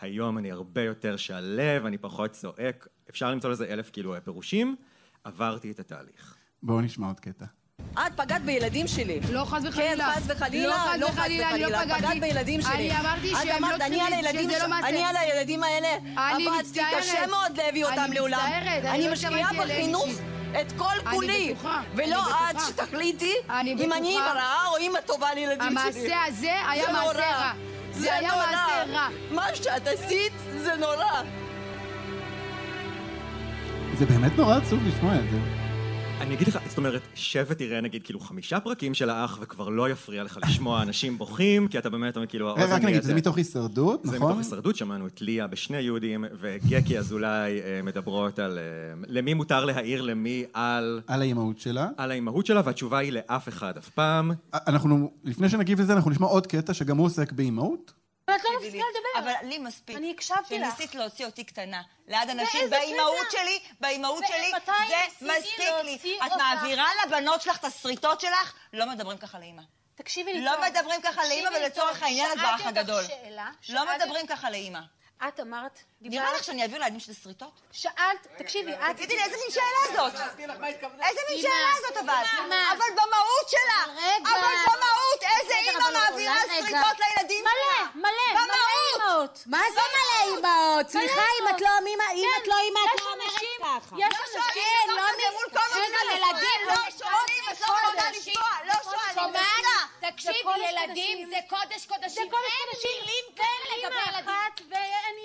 [0.01, 4.75] היום אני הרבה יותר שלו, אני פחות צועק, אפשר למצוא לזה אלף כאילו אה, פירושים,
[5.23, 6.35] עברתי את התהליך.
[6.63, 7.45] בואו נשמע עוד קטע.
[7.93, 9.19] את פגעת בילדים שלי.
[9.31, 10.11] לא, חס וחלילה.
[10.13, 10.67] כן, חס וחלילה.
[10.67, 11.99] לא, חס לא, וחלילה, אני לא פגעתי.
[12.01, 12.73] פגעת בילדים שלי.
[12.73, 14.87] אני אמרתי שהם אמרת, לא אני צריכים, שזה ש- לא מעשה.
[14.89, 15.87] אני על הילדים האלה
[16.35, 16.79] אני עבדתי.
[16.97, 18.39] קשה מאוד להביא אותם אני לעולם.
[18.39, 20.21] מצטערת, אני אני לא משקיעה התכוונתי אליהם בחינוך אישית.
[20.61, 21.53] את כל אני כולי.
[21.53, 22.05] בטוחה, ולא
[22.49, 22.65] אני את.
[22.67, 24.09] שתחליטי אני אם אני.
[24.09, 25.67] אימא רעה או אימא טובה לילדים שלי.
[25.69, 27.19] המעשה הזה היה זה מעשה.
[27.19, 27.51] רע.
[27.91, 28.31] זה היה.
[28.35, 29.07] מעשה רע.
[29.31, 31.21] מה שאת עשית זה נורא.
[33.97, 35.68] זה באמת נורא עצוב לשמוע את זה.
[36.19, 39.89] אני אגיד לך, זאת אומרת, שב ותראה נגיד כאילו חמישה פרקים של האח וכבר לא
[39.89, 42.49] יפריע לך לשמוע אנשים בוכים, כי אתה באמת כאילו...
[42.49, 44.27] האוזן רק נגיד, זה מתוך הישרדות, זה נכון?
[44.27, 48.63] מתוך הישרדות, שמענו את ליה בשני יהודים, וגקי אזולאי אה, מדברות על אה,
[49.07, 51.01] למי מותר להעיר למי על...
[51.07, 51.89] על האימהות שלה.
[51.97, 54.31] על האימהות שלה, והתשובה היא לאף אחד אף פעם.
[54.53, 57.93] אנחנו, לפני שנגיב לזה, אנחנו נשמע עוד קטע שגם הוא עוסק באימהות.
[58.29, 59.31] אבל את לא מפסיקה לדבר.
[59.31, 59.97] אבל לי מספיק.
[59.97, 60.67] אני הקשבתי לך.
[60.77, 61.81] שניסית להוציא אותי קטנה.
[62.07, 63.31] ליד אנשים, באימהות?
[63.31, 64.51] שלי, באימהות שלי,
[65.19, 66.17] זה מספיק לי.
[66.25, 66.31] את?
[66.37, 69.61] מעבירה לבנות שלך את השריטות שלך, לא מדברים ככה לאימא.
[69.95, 70.65] תקשיבי לי לא טוב.
[70.65, 72.03] מדברים ככה לאימא, ולצורך.
[72.03, 73.03] העניין את באח הגדול.
[73.69, 74.79] לא מדברים ככה לאימא.
[75.27, 77.61] את אמרת, נראה לך שאני אעביר לילדים שלי שריטות?
[77.71, 78.79] שאלת, תקשיבי, את...
[78.95, 80.13] תגידי לי, איזה מין שאלה זאת?
[81.01, 82.23] איזה מין שאלה זאת אבל?
[82.71, 83.93] אבל במהות שלה!
[83.95, 84.29] רגע.
[84.29, 86.35] אבל במהות, איזה אימא מעבירה.
[86.41, 87.85] שריטות לילדים מלא, שלה?
[87.95, 88.55] מלא, מלא
[88.93, 89.43] אימהות.
[89.45, 90.89] מה זה מלא אימהות?
[90.89, 93.95] סליחה, אם את לא אימא, אם את לא אימא, את לא אומרת ככה.
[93.99, 94.41] יש לא אנשים...
[94.41, 96.27] שואלים לא דבר כזה מ- מול כל אין המדינה.
[96.27, 98.11] ילדים, לא שואלים, את לא יכולה
[98.65, 99.33] לא שואלים.
[99.99, 101.29] תקשיבי, ילדים.
[101.29, 102.09] זה קודש קודשים.
[102.09, 102.99] זה קודש אין.
[103.01, 104.25] מילים כאלה לגבי ילדים.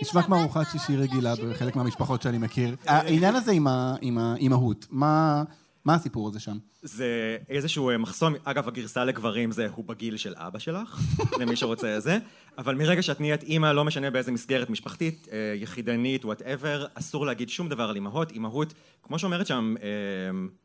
[0.03, 2.77] נשמע כמו ארוחת שישי רגילה בחלק מהמשפחות שאני מכיר.
[2.87, 3.53] העניין הזה
[4.01, 5.45] עם האימהות, מה
[5.85, 6.59] מה הסיפור הזה שם?
[6.83, 11.01] זה איזשהו אה, מחסום, אגב הגרסה לגברים זה הוא בגיל של אבא שלך,
[11.41, 12.19] למי שרוצה זה,
[12.59, 17.49] אבל מרגע שאת נהיית אימא, לא משנה באיזה מסגרת משפחתית, אה, יחידנית, וואטאבר, אסור להגיד
[17.49, 18.33] שום דבר על אימהות.
[18.33, 19.89] אימהות, כמו שאומרת שם אה,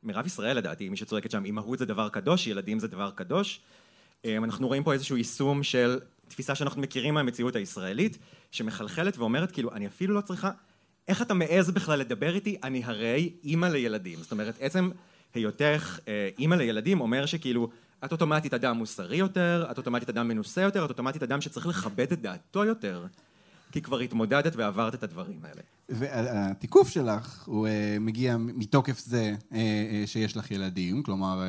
[0.04, 3.62] מירב ישראל לדעתי, מי שצועקת שם, אימהות זה דבר קדוש, ילדים זה דבר קדוש.
[4.26, 8.18] אה, אנחנו רואים פה איזשהו יישום של תפיסה שאנחנו מכירים מהמציאות הישראלית,
[8.52, 10.52] שמחלחלת ואומרת כאילו, אני אפילו לא צריכה,
[11.08, 12.58] איך אתה מעז בכלל לדבר איתי?
[12.64, 14.20] אני הרי אימא לילדים.
[14.20, 14.90] זאת אומרת, עצם
[15.34, 17.70] היותך אה, אימא לילדים אומר שכאילו,
[18.06, 22.12] את אוטומטית אדם מוסרי יותר, את אוטומטית אדם מנוסה יותר, את אוטומטית אדם שצריך לכבד
[22.12, 23.06] את דעתו יותר,
[23.72, 25.62] כי כבר התמודדת ועברת את הדברים האלה.
[25.90, 31.42] והתיקוף שלך, הוא אה, מגיע מתוקף זה אה, שיש לך ילדים, כלומר,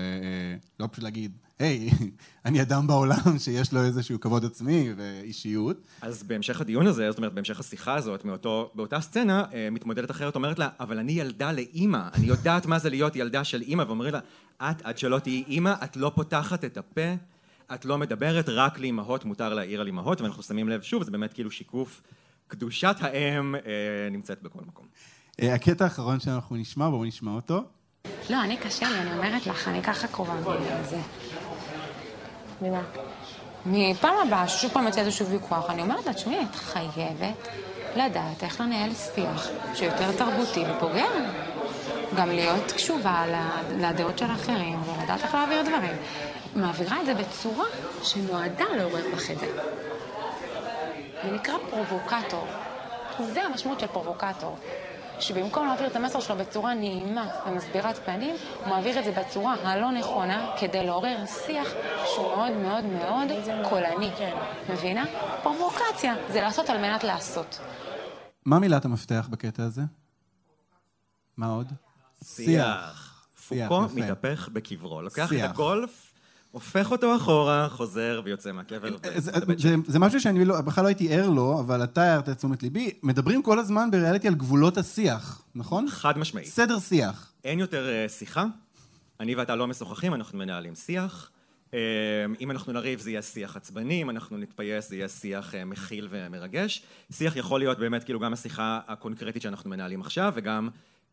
[0.80, 1.90] לא פשוט להגיד, היי,
[2.46, 5.76] אני אדם בעולם שיש לו איזשהו כבוד עצמי ואישיות.
[6.02, 10.34] אז בהמשך הדיון הזה, זאת אומרת, בהמשך השיחה הזאת, מאותו, באותה סצנה, אה, מתמודדת אחרת
[10.34, 14.12] אומרת לה, אבל אני ילדה לאימא, אני יודעת מה זה להיות ילדה של אימא, ואומרים
[14.12, 14.20] לה,
[14.62, 17.14] את, עד שלא תהיי אימא, את לא פותחת את הפה,
[17.74, 21.32] את לא מדברת, רק לאימהות מותר להעיר על אימהות, ואנחנו שמים לב, שוב, זה באמת
[21.32, 22.02] כאילו שיקוף,
[22.48, 23.60] קדושת האם אה,
[24.10, 24.86] נמצאת בכל מקום.
[25.42, 27.64] אה, הקטע האחרון שאנחנו נשמע, בואו נשמע אותו.
[28.30, 30.34] לא, אני קשה לי, אני אומרת לך, אני ככה קרובה
[30.80, 31.00] מזה.
[32.62, 32.80] ממה?
[33.66, 37.48] מפעם הבאה, ששוב פעם יוצא איזשהו ויכוח, אני אומרת לה, תשמעי, את חייבת
[37.96, 41.06] לדעת איך לנהל שיח שיותר תרבותי ופוגע.
[42.16, 43.24] גם להיות קשובה
[43.78, 45.96] לדעות של האחרים ולדעת איך להעביר דברים.
[46.54, 47.64] מעבירה את זה בצורה
[48.02, 49.46] שנועדה לעורר בך את זה.
[51.24, 52.46] זה נקרא פרובוקטור.
[53.20, 54.56] זה המשמעות של פרובוקטור.
[55.20, 59.90] שבמקום להעביר את המסר שלו בצורה נעימה ומסבירת פנים, הוא מעביר את זה בצורה הלא
[59.90, 61.68] נכונה כדי לעורר שיח
[62.14, 63.28] שהוא מאוד מאוד מאוד
[63.68, 64.10] קולני.
[64.70, 65.04] מבינה?
[65.42, 67.60] פרובוקציה זה לעשות על מנת לעשות.
[68.46, 69.82] מה מילת המפתח בקטע הזה?
[71.36, 71.72] מה עוד?
[72.24, 73.26] שיח.
[73.48, 73.80] פוקו.
[73.94, 75.02] מתהפך בקברו.
[75.02, 75.32] לוקח.
[75.32, 76.09] את הגולף,
[76.50, 78.96] הופך אותו אחורה, חוזר ויוצא מהקבר.
[79.16, 82.36] זה, זה, זה משהו שאני לא, בכלל לא הייתי ער לו, אבל אתה הערת את
[82.36, 82.90] תשומת ליבי.
[83.02, 85.86] מדברים כל הזמן בריאליטי על גבולות השיח, נכון?
[85.90, 86.46] חד משמעית.
[86.46, 87.32] סתם שיח.
[87.44, 88.44] אין יותר אה, שיחה,
[89.20, 91.30] אני ואתה לא משוחחים, אנחנו מנהלים שיח.
[91.72, 91.78] אמ,
[92.40, 96.08] אם אנחנו נריב זה יהיה שיח עצבני, אם אנחנו נתפייס זה יהיה שיח אה, מכיל
[96.10, 96.82] ומרגש.
[97.12, 100.68] שיח יכול להיות באמת כאילו גם השיחה הקונקרטית שאנחנו מנהלים עכשיו, וגם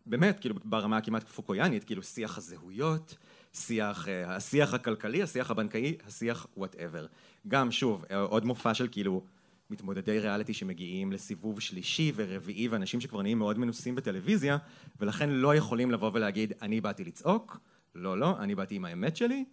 [0.06, 3.16] באמת כאילו ברמה הכמעט פוקויאנית, כאילו שיח הזהויות,
[3.58, 7.06] שיח, אה, השיח הכלכלי, השיח הבנקאי, השיח whatever.
[7.48, 9.22] גם שוב, אה, עוד מופע של כאילו
[9.70, 14.58] מתמודדי ריאליטי שמגיעים לסיבוב שלישי ורביעי ואנשים שכבר נהיים מאוד מנוסים בטלוויזיה
[15.00, 17.58] ולכן לא יכולים לבוא ולהגיד אני באתי לצעוק,
[17.96, 19.46] לא לא, אני באתי עם האמת שלי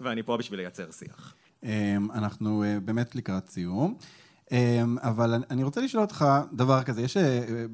[0.00, 1.34] ואני פה בשביל לייצר שיח.
[1.62, 1.68] אמ,
[2.14, 3.94] אנחנו אה, באמת לקראת סיום.
[4.52, 7.16] אמ, אבל אני- רוצה לשאול אותך דבר כזה, יש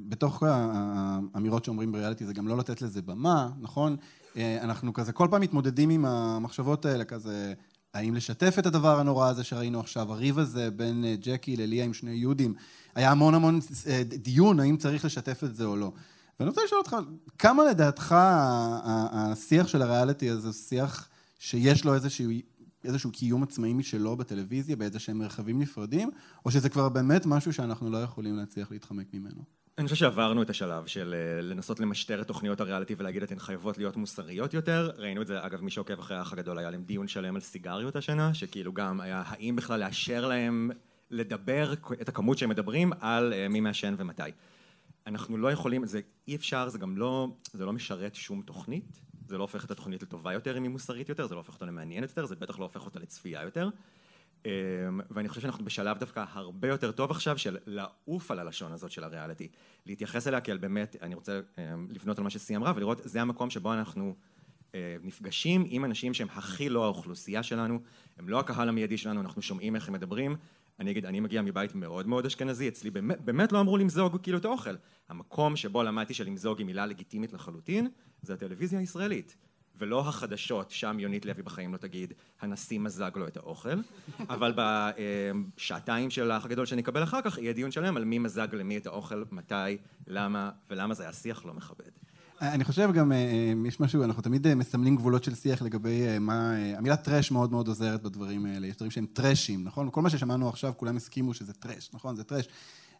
[0.09, 3.97] בתוך האמירות שאומרים בריאליטי זה גם לא לתת לזה במה, נכון?
[4.37, 7.55] אה, אנחנו כזה כל פעם מתמודדים עם המחשבות האלה, כזה
[7.95, 11.95] האם לשתף את הדבר הנורא הזה שראינו עכשיו, הריב הזה בין אה, ג'קי לליה עם
[11.95, 12.55] שני יהודים,
[12.95, 15.93] היה המון המון אה, דיון האם צריך לשתף את זה או לא.
[16.41, 16.97] ואני רוצה לשאול אותך,
[17.39, 22.31] כמה לדעתך השיח של הריאליטי הזה הוא שיח שיש לו איזשהו,
[22.85, 26.11] איזשהו קיום עצמאי משלו בטלוויזיה, באיזה שהם מרחבים נפרדים,
[26.45, 29.60] או שזה כבר באמת משהו שאנחנו לא יכולים להצליח להתחמק ממנו?
[29.81, 33.79] אני חושב שעברנו את השלב של אה, לנסות למשטר את תוכניות הריאליטי ולהגיד אתן חייבות
[33.79, 34.91] להיות מוסריות יותר.
[34.97, 37.97] ראינו את זה, אגב, מי שעוקב אחרי האח הגדול, היה להם דיון שלם על סיגריות
[37.97, 40.71] השנה, שכאילו גם היה האם בכלל לאשר להם
[41.11, 44.23] לדבר את הכמות שהם מדברים על אה, מי מעשן ומתי.
[45.07, 49.39] אנחנו לא יכולים, זה אי אפשר, זה גם לא, זה לא משרת שום תוכנית, זה
[49.39, 52.09] לא הופך את התוכנית לטובה יותר אם היא מוסרית יותר, זה לא הופך אותה למעניינת
[52.09, 53.69] יותר, זה בטח לא הופך אותה לצפייה יותר.
[54.47, 54.51] אמ,
[55.11, 59.05] ואני חושב שאנחנו בשלב דווקא הרבה יותר טוב עכשיו של לעוף על הלשון הזאת של
[59.05, 59.49] הריאליטי,
[59.87, 63.51] להתייחס אליה כאל באמת, אני רוצה אמ, לבנות על מה שסי אמרה ולראות זה המקום
[63.51, 64.15] שבו אנחנו
[64.75, 67.79] אה, נפגשים עם אנשים שהם הכי לא האוכלוסייה שלנו,
[68.19, 70.37] הם לא הקהל המיידי שלנו, אנחנו שומעים איך הם מדברים.
[70.81, 74.39] אני אגיד, אני מגיע מבית מאוד מאוד אשכנזי, אצלי באמת, באמת לא אמרו למזוג כאילו
[74.39, 74.75] את האוכל.
[75.09, 77.89] המקום שבו למדתי שלמזוג היא מילה לגיטימית לחלוטין,
[78.23, 79.37] זה הטלוויזיה הישראלית.
[79.81, 83.81] ולא החדשות, שם יונית לוי בחיים לא תגיד, הנשיא מזג לו את האוכל,
[84.29, 88.77] אבל בשעתיים של האח הגדול שנקבל אחר כך, יהיה דיון שלם על מי מזג למי
[88.77, 91.91] את האוכל, מתי, למה, ולמה זה היה שיח לא מכבד.
[92.41, 96.19] אני חושב גם, אה, יש משהו, אנחנו תמיד אה, מסמלים גבולות של שיח לגבי אה,
[96.19, 96.55] מה...
[96.55, 98.67] אה, המילה טרש מאוד מאוד עוזרת בדברים האלה.
[98.67, 99.89] יש דברים שהם טרשים, נכון?
[99.93, 102.17] כל מה ששמענו עכשיו, כולם הסכימו שזה טרש, נכון?
[102.17, 102.49] זה טרש.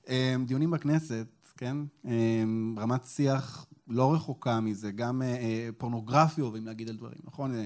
[0.09, 1.27] אה, דיונים בכנסת,
[1.61, 1.77] כן?
[2.07, 2.45] אה,
[2.79, 7.55] רמת שיח לא רחוקה מזה, גם אה, אה, פורנוגרפיה אוהבים להגיד על דברים, נכון?
[7.55, 7.65] אה,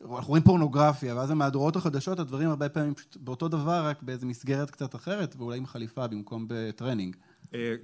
[0.00, 4.70] אנחנו רואים פורנוגרפיה, ואז במהדורות החדשות הדברים הרבה פעמים פשוט באותו דבר, רק באיזו מסגרת
[4.70, 7.16] קצת אחרת, ואולי עם חליפה במקום בטרנינג.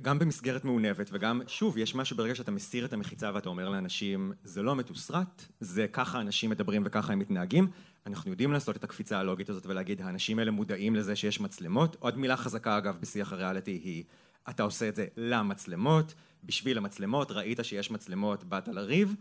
[0.02, 4.32] גם במסגרת מעונבת וגם, שוב, יש משהו ברגע שאתה מסיר את המחיצה ואתה אומר לאנשים,
[4.44, 7.66] זה לא מתוסרט, זה ככה אנשים מדברים וככה הם מתנהגים.
[8.06, 11.96] אנחנו יודעים לעשות את הקפיצה הלוגית הזאת ולהגיד, האנשים האלה מודעים לזה שיש מצלמות.
[12.00, 14.04] עוד מילה חזקה, אגב, בשיח הריאליטי היא,
[14.48, 19.14] אתה עושה את זה למצלמות, בשביל המצלמות, ראית שיש מצלמות, באת לריב.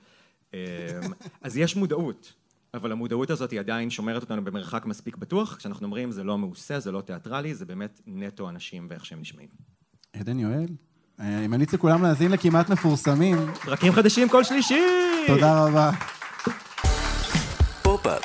[0.53, 0.59] אה,
[1.41, 2.33] אז יש מודעות.
[2.73, 6.79] אבל המודעות הזאת היא עדיין שומרת אותנו במרחק מספיק בטוח, כשאנחנו אומרים זה לא מעושה,
[6.79, 9.49] זה לא תיאטרלי, זה באמת נטו אנשים ואיך שהם נשמעים.
[10.13, 10.67] עדן יואל,
[11.19, 13.37] אה, אני ממליץ לכולם להאזין לכמעט מפורסמים.
[13.53, 14.83] פרקים חדשים כל שלישי!
[15.27, 15.91] תודה רבה.
[17.83, 18.23] פופ-אפ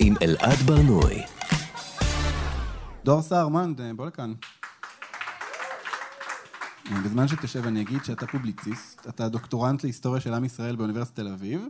[0.00, 1.22] עם אלעד ברנועי.
[3.04, 4.32] דור סהרמן, אה, בוא לכאן.
[7.04, 11.68] בזמן שתשב אני אגיד שאתה פובליציסט, אתה דוקטורנט להיסטוריה של עם ישראל באוניברסיטת תל אביב.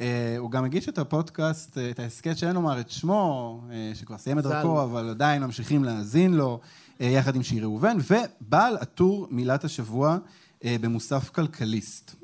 [0.00, 4.18] אה, הוא גם הגיש את הפודקאסט, אה, את ההסכת שאין לומר את שמו, אה, שכבר
[4.18, 4.50] סיים את ז"ל.
[4.50, 6.60] דרכו, אבל עדיין ממשיכים להאזין לו,
[7.00, 10.16] יחד עם שיר ראובן, ובעל הטור מילת השבוע
[10.64, 12.14] במוסף כלכליסט.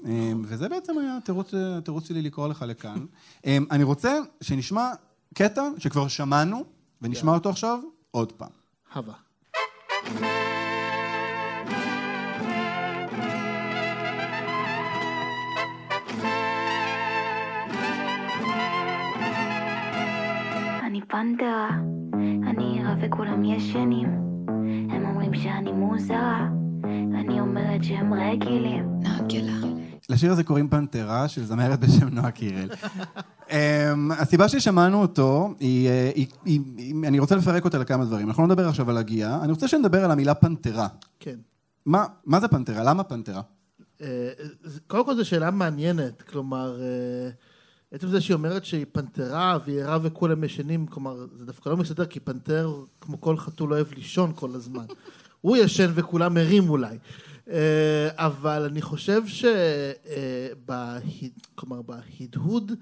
[0.44, 3.06] וזה בעצם היה התירוץ, שלי לקרוא לך לכאן.
[3.46, 4.90] אני רוצה שנשמע
[5.34, 6.64] קטע שכבר שמענו,
[7.02, 7.78] ונשמע אותו עכשיו
[8.10, 8.50] עוד פעם.
[8.94, 10.45] הווה.
[21.08, 21.68] פנתרה,
[22.50, 24.08] אני ערה וכולם ישנים.
[24.90, 26.48] הם אומרים שאני מוזרה,
[27.20, 29.00] אני אומרת שהם רגילים.
[29.00, 29.52] נגלה.
[30.10, 32.68] לשיר הזה קוראים פנתרה, של זמרת בשם נועה קירל.
[33.48, 33.50] um,
[34.18, 38.28] הסיבה ששמענו אותו, היא, אה, היא, היא, היא, אני רוצה לפרק אותה לכמה דברים.
[38.28, 40.88] אנחנו לא נדבר עכשיו על הגייה, אני רוצה שנדבר על המילה פנתרה.
[41.20, 41.36] כן.
[41.86, 42.84] מה, מה זה פנתרה?
[42.84, 43.40] למה פנתרה?
[43.98, 44.30] זה-
[44.86, 47.28] קודם כל זו שאלה מעניינת, כלומר, אה,
[47.92, 52.06] עצם זה שהיא אומרת שהיא פנתרה והיא ערה וכולם ישנים, כלומר, זה דווקא לא מסתדר,
[52.06, 54.84] כי פנתר, כמו כל חתול, אוהב לישון כל הזמן.
[55.40, 56.98] הוא ישן וכולם ערים אולי.
[57.50, 59.22] אה, אבל אני חושב
[61.54, 62.72] כלומר, בהדהוד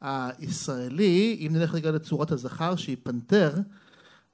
[0.00, 3.52] הישראלי, אם נלך רגע לצורת הזכר שהיא פנתר,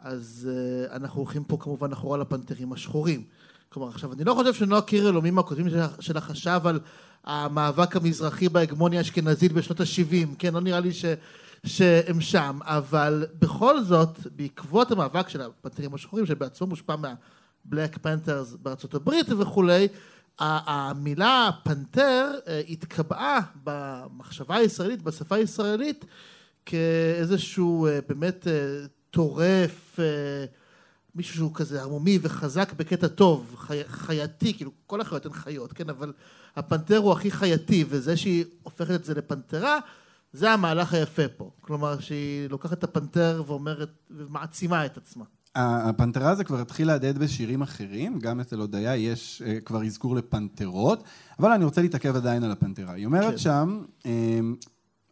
[0.05, 3.23] אז אה, אנחנו הולכים פה כמובן אחורה לפנתרים השחורים.
[3.69, 5.67] כלומר, עכשיו, אני לא חושב שנועה קירל או מי מהכותבים
[6.01, 6.81] שלה- חשב על
[7.25, 10.55] המאבק המזרחי בהגמוניה האשכנזית בשנות ה-70, כן?
[10.55, 11.05] לא נראה לי ש...
[11.67, 18.95] שהם שם, אבל בכל זאת, בעקבות המאבק של הפנתרים השחורים, שבעצמו מושפע מהבלק פנתרס בארצות
[18.95, 19.89] הברית וכולי,
[20.39, 26.05] המילה פנתר אה, התקבעה במחשבה הישראלית, בשפה הישראלית,
[26.67, 28.47] כאיזשהו אה, באמת
[29.15, 30.45] אה, טורף, אה,
[31.15, 35.91] מישהו שהוא כזה ערמומי וחזק בקטע טוב, חי, חייתי, כאילו כל החיות הן חיות, כן,
[35.91, 36.13] אבל
[36.57, 39.79] הפנתר הוא הכי חייתי, וזה שהיא הופכת את זה לפנתרה,
[40.33, 41.51] זה המהלך היפה פה.
[41.61, 45.25] כלומר, שהיא לוקחת את הפנתר ואומרת, ומעצימה את עצמה.
[45.55, 51.05] הפנתרה הזה כבר התחיל להדהד בשירים אחרים, גם אצל הודיה יש אה, כבר אזכור לפנתרות,
[51.39, 52.93] אבל אני רוצה להתעכב עדיין על הפנתרה.
[52.93, 53.39] היא אומרת כן.
[53.39, 54.41] שם, אה,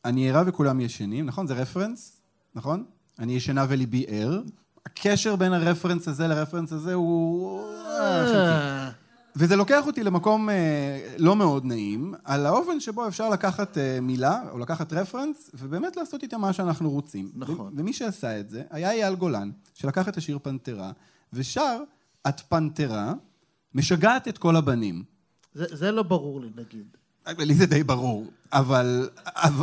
[0.04, 1.46] אני ערה וכולם ישנים, נכון?
[1.46, 2.20] זה רפרנס,
[2.54, 2.84] נכון?
[3.22, 4.40] אני ישנה וליבי ער.
[4.86, 7.60] הקשר בין הרפרנס הזה לרפרנס הזה הוא...
[7.86, 8.96] אה, חלקי.
[9.36, 14.40] וזה לוקח אותי למקום אה, לא מאוד נעים, על האופן שבו אפשר לקחת אה, מילה,
[14.50, 17.30] או לקחת רפרנס, ובאמת לעשות איתה מה שאנחנו רוצים.
[17.34, 17.72] נכון.
[17.74, 20.92] ו- ומי שעשה את זה היה אייל גולן, שלקח את השיר פנתרה,
[21.32, 21.78] ושר,
[22.28, 23.12] את פנתרה,
[23.74, 25.02] משגעת את כל הבנים.
[25.54, 26.96] זה, זה לא ברור לי, נגיד.
[27.38, 29.08] לי זה די ברור, אבל...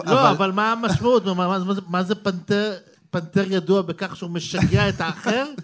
[0.06, 1.26] לא, אבל מה המשמעות?
[1.26, 2.74] מה, מה, מה זה פנתר,
[3.12, 5.46] פנתר ידוע בכך שהוא משגע את האחר?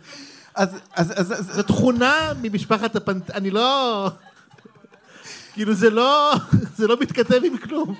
[0.55, 4.11] אז, אז, אז, זו תכונה ממשפחת הפנתר, אני לא...
[5.53, 6.33] כאילו זה לא,
[6.77, 7.95] זה לא מתכתב עם כלום.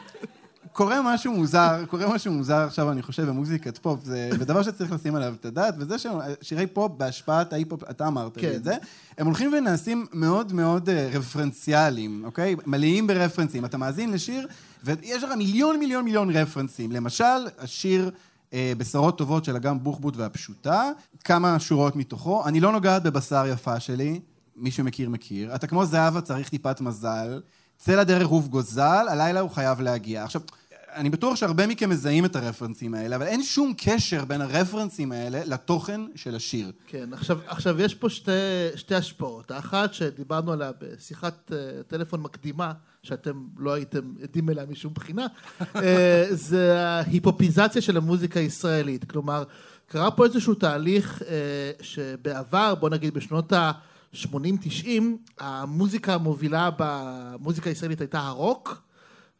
[0.75, 5.15] קורה משהו מוזר, קורה משהו מוזר עכשיו, אני חושב, במוזיקת פופ, זה דבר שצריך לשים
[5.15, 8.55] עליו את הדעת, וזה ששירי פופ בהשפעת ההיפ-הופ, אתה אמרת לי כן.
[8.55, 8.75] את זה,
[9.17, 12.55] הם הולכים ונעשים מאוד מאוד אה, רפרנציאליים, אוקיי?
[12.65, 13.65] מלאים ברפרנסים.
[13.65, 14.47] אתה מאזין לשיר,
[14.83, 16.91] ויש לך מיליון מיליון מיליון רפרנסים.
[16.91, 18.11] למשל, השיר...
[18.55, 20.89] אה, בשורות טובות של אגם בוחבוט והפשוטה,
[21.23, 22.47] כמה שורות מתוכו.
[22.47, 24.19] אני לא נוגעת בבשר יפה שלי,
[24.55, 25.55] מי שמכיר מכיר.
[25.55, 27.41] אתה כמו זהבה צריך טיפת מזל.
[27.77, 30.23] צא לדרך עוף גוזל, הלילה הוא חייב להגיע.
[30.23, 30.41] עכשיו,
[30.95, 35.45] אני בטוח שהרבה מכם מזהים את הרפרנסים האלה, אבל אין שום קשר בין הרפרנסים האלה
[35.45, 36.71] לתוכן של השיר.
[36.87, 38.31] כן, עכשיו, עכשיו יש פה שתי,
[38.75, 39.51] שתי השפעות.
[39.51, 45.27] האחת שדיברנו עליה בשיחת אה, טלפון מקדימה, שאתם לא הייתם עדים אליה משום בחינה,
[45.75, 49.05] אה, זה ההיפופיזציה של המוזיקה הישראלית.
[49.11, 49.43] כלומר,
[49.87, 54.87] קרה פה איזשהו תהליך אה, שבעבר, בוא נגיד בשנות ה-80-90,
[55.39, 58.85] המוזיקה המובילה במוזיקה הישראלית הייתה הרוק,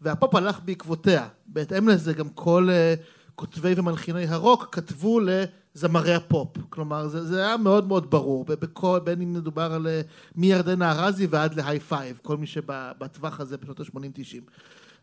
[0.02, 1.28] והפופ הלך בעקבותיה.
[1.48, 3.02] בהתאם לזה גם כל uh,
[3.36, 6.58] כותבי ומלחיני הרוק כתבו לזמרי הפופ.
[6.70, 9.90] כלומר, זה, זה היה מאוד מאוד ברור, בכל, בין אם מדובר על uh,
[10.36, 14.52] מירדנה ארזי ועד להיי פייב, כל מי שבטווח הזה בשנות ה-80-90.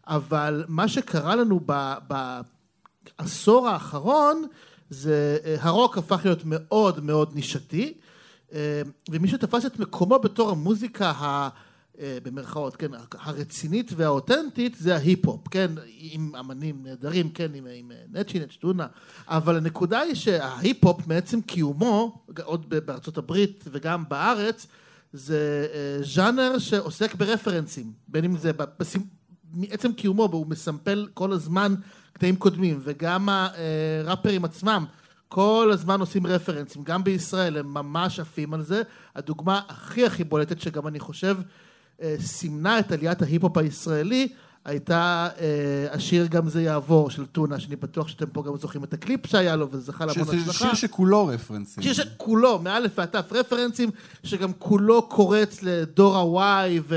[0.06, 1.60] אבל מה שקרה לנו
[3.18, 4.46] בעשור האחרון,
[4.90, 7.94] זה אה, הרוק הפך להיות מאוד מאוד נישתי,
[9.10, 11.48] ומי שתפס את מקומו בתור המוזיקה ה...
[12.02, 18.40] אה, במרכאות, כן, הרצינית והאותנטית זה ההיפ-הופ, כן, עם אמנים נהדרים, כן, עם, עם נצ'י
[18.40, 18.86] נצ', טונה,
[19.28, 24.66] אבל הנקודה היא שההיפ-הופ מעצם קיומו, עוד בארצות הברית וגם בארץ,
[25.12, 28.50] זה אה, ז'אנר שעוסק ברפרנסים, בין אם זה.
[29.54, 31.74] מעצם קיומו, והוא מסמפל כל הזמן
[32.12, 34.84] קטעים קודמים, וגם הראפרים עצמם
[35.28, 38.82] כל הזמן עושים רפרנסים, גם בישראל הם ממש עפים על זה.
[39.16, 41.42] הדוגמה הכי הכי בולטת שגם אני חושב אה,
[42.20, 44.28] סימנה את עליית ההיפ-הופ הישראלי,
[44.64, 45.46] הייתה אה,
[45.90, 49.56] השיר גם זה יעבור של טונה, שאני בטוח שאתם פה גם זוכרים את הקליפ שהיה
[49.56, 50.52] לו, וזה זכה להמון הצלחה.
[50.52, 51.82] שיר שכולו רפרנסים.
[51.82, 53.90] שיר שכולו, מאלף ועד תף רפרנסים,
[54.22, 56.94] שגם כולו קורץ לדור ה-Y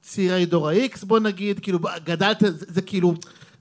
[0.00, 3.14] וצעירי דור ה-X, בוא נגיד, כאילו, גדלת, זה, זה כאילו...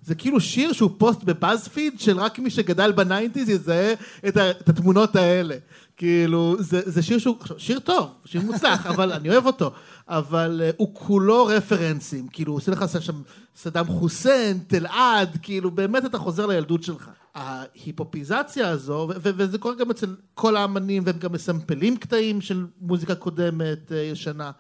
[0.08, 3.94] זה כאילו שיר שהוא פוסט בבאזפיד של רק מי שגדל בניינטיז יזהה
[4.28, 5.56] את, ה, את התמונות האלה.
[5.98, 9.72] כאילו, זה, זה שיר שהוא, שיר טוב, שיר מוצלח, אבל אני אוהב אותו,
[10.08, 13.22] אבל אה, הוא כולו רפרנסים, כאילו, הוא עושה לך שם
[13.56, 17.10] סדאם חוסיין, טל"ד, כאילו, באמת אתה חוזר לילדות שלך.
[17.36, 23.92] ההיפ-הופיזציה הזו, וזה קורה גם אצל כל האמנים, והם גם מסמפלים קטעים של מוזיקה קודמת,
[23.92, 24.52] אה, ישנה.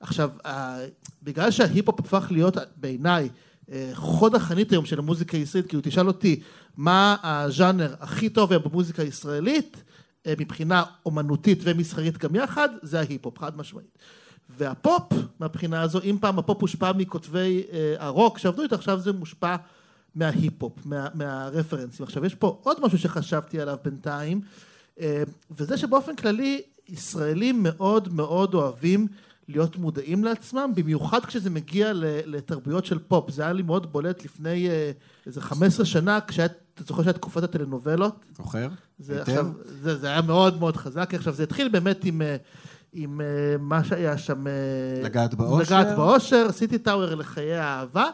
[0.00, 0.48] עכשיו, uh,
[1.22, 3.28] בגלל שההיפ-הופ הפך להיות, בעיניי,
[3.92, 6.40] חוד החנית היום של המוזיקה הישראלית, כאילו תשאל אותי
[6.76, 9.82] מה הז'אנר הכי טוב היום במוזיקה הישראלית,
[10.26, 13.98] אה, מבחינה אומנותית ומסחרית גם יחד, זה ההיפ-הופ, חד משמעית.
[14.48, 19.56] והפופ, מהבחינה הזו, אם פעם הפופ הושפע מכותבי אה, הרוק שעבדו איתו, עכשיו זה מושפע
[20.14, 22.04] מההיפ-הופ, מה, מהרפרנסים.
[22.06, 24.40] עכשיו, יש פה עוד משהו שחשבתי עליו בינתיים,
[25.00, 29.06] אה, וזה שבאופן כללי, ישראלים מאוד מאוד אוהבים
[29.50, 31.92] להיות מודעים לעצמם, במיוחד כשזה מגיע
[32.26, 33.30] לתרבויות של פופ.
[33.30, 34.90] זה היה לי מאוד בולט לפני אה,
[35.26, 38.24] איזה 15 שנה, כשהיה, אתה זוכר שהיה תקופת הטלנובלות?
[38.36, 38.68] זוכר?
[38.98, 39.30] זה, היטב.
[39.30, 41.14] עכשיו, זה, זה היה מאוד מאוד חזק.
[41.14, 42.36] עכשיו, זה התחיל באמת עם, אה,
[42.92, 43.26] עם אה,
[43.58, 44.44] מה שהיה שם...
[45.02, 45.80] לגעת באושר.
[45.80, 48.06] לגעת באושר, סיטי טאוור לחיי האהבה,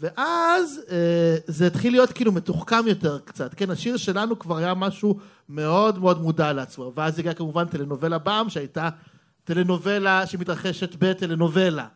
[0.00, 5.18] ואז אה, זה התחיל להיות כאילו מתוחכם יותר קצת, כן, השיר שלנו כבר היה משהו
[5.48, 8.88] מאוד מאוד מודע לעצמו, ואז הגיעה כמובן טלנובלה בעם, שהייתה
[9.46, 11.86] טלנובלה שמתרחשת בטלנובלה.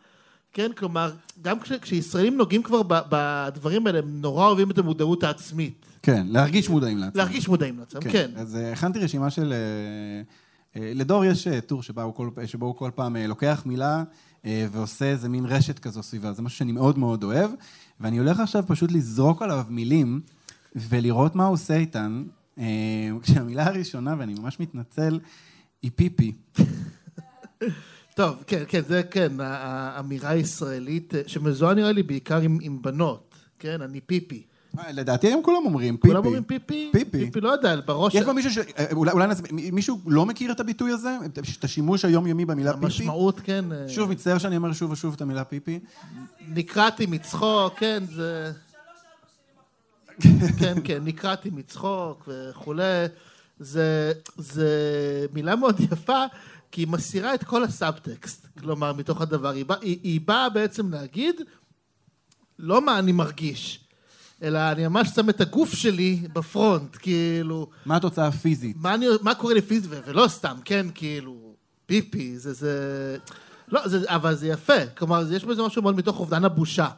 [0.53, 5.25] כן, כלומר, גם כש, כשישראלים נוגעים כבר ב, בדברים האלה, הם נורא אוהבים את המודעות
[5.25, 5.87] העצמית.
[6.03, 7.19] כן, להרגיש מודעים לעצמם.
[7.19, 8.31] להרגיש מודעים לעצמם, כן.
[8.37, 9.53] אז אה, הכנתי רשימה של...
[9.53, 10.23] אה,
[10.81, 14.05] אה, לדור יש טור שבה הוא כל, שבו הוא כל פעם לוקח מילה
[14.45, 16.33] ועושה איזה מין רשת כזו סביבה.
[16.33, 17.51] זה משהו שאני מאוד מאוד אוהב,
[18.01, 20.21] ואני הולך עכשיו פשוט לזרוק עליו מילים
[20.77, 22.25] ולראות מה הוא עושה איתן.
[23.23, 25.21] כשהמילה הראשונה, ואני ממש מתנצל,
[25.83, 26.33] היא פיפי.
[28.15, 33.35] טוב, כן, כן, זה כן, האמירה הישראלית, אה, שמזוהה נראה לי בעיקר עם, עם בנות,
[33.59, 34.43] כן, אני פיפי.
[34.79, 36.09] אה, לדעתי היום כולם אומרים פיפי.
[36.09, 36.91] כולם אומרים פיפי?
[36.93, 37.25] פיפי.
[37.25, 38.15] פיפי, לא יודע, בראש...
[38.15, 38.59] יש פה מישהו ש...
[38.59, 39.27] אה, אולי, אולי.
[39.73, 41.17] מישהו לא מכיר את הביטוי הזה?
[41.59, 42.85] את השימוש היומיומי במילה פיפי?
[42.85, 43.65] המשמעות, כן.
[43.89, 45.79] שוב, מצטער שאני אומר שוב ושוב את המילה פיפי.
[46.49, 48.53] נקרעתי מצחוק, כן, זה...
[50.59, 53.07] כן, כן, נקרעתי מצחוק וכולי.
[53.61, 54.69] זה, זה
[55.33, 56.25] מילה מאוד יפה,
[56.73, 59.49] כי היא מסירה את כל הסאבטקסט, כלומר, מתוך הדבר.
[59.49, 61.41] היא, בא, היא, היא באה בעצם להגיד,
[62.59, 63.81] לא מה אני מרגיש,
[64.43, 67.71] אלא אני ממש שם את הגוף שלי בפרונט, כאילו...
[67.87, 68.77] מה התוצאה הפיזית?
[68.81, 71.55] מה, אני, מה קורה לי פיזית, ולא סתם, כן, כאילו,
[71.87, 73.17] פיפי, זה, זה...
[73.69, 76.89] לא, זה, אבל זה יפה, כלומר, יש בזה משהו מאוד מתוך אובדן הבושה,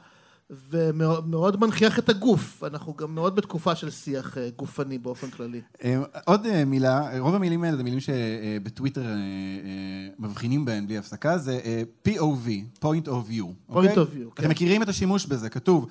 [0.70, 5.60] ומאוד מאוד מנכיח את הגוף, אנחנו גם מאוד בתקופה של שיח אה, גופני באופן כללי.
[5.84, 9.02] אה, עוד אה, מילה, רוב המילים האלה זה מילים שבטוויטר
[10.18, 11.60] מבחינים בהן בלי הפסקה, זה
[12.08, 12.48] POV,
[12.84, 13.44] point of view.
[13.68, 13.94] אוקיי?
[13.94, 14.42] Point of view, כן.
[14.42, 15.86] אתם מכירים את השימוש בזה, כתוב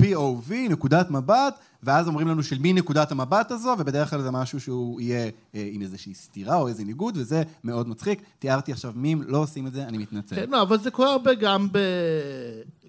[0.00, 4.60] POV, נקודת מבט, ואז אומרים לנו של מי נקודת המבט הזו, ובדרך כלל זה משהו
[4.60, 8.22] שהוא יהיה אה, עם איזושהי סתירה או איזה ניגוד, וזה מאוד מצחיק.
[8.38, 10.36] תיארתי עכשיו מים, לא עושים את זה, אני מתנצל.
[10.36, 11.78] כן, לא, אבל זה קורה הרבה גם ב...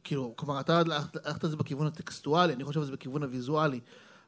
[0.03, 3.79] כאילו, כלומר, אתה הלכת על זה בכיוון הטקסטואלי, אני חושב שזה בכיוון הוויזואלי.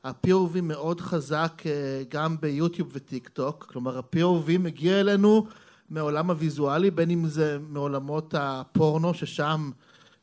[0.03, 5.45] ה-POV מאוד חזק אה, גם ביוטיוב וטיק טוק, כלומר, ה-POV מגיע אלינו
[5.89, 9.71] מעולם הוויזואלי, בין אם זה מעולמות הפורנו, ששם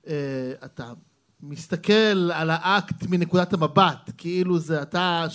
[0.06, 0.92] אה, אתה
[1.42, 1.92] מסתכל
[2.34, 5.26] על האקט מנקודת המבט, כאילו זה אתה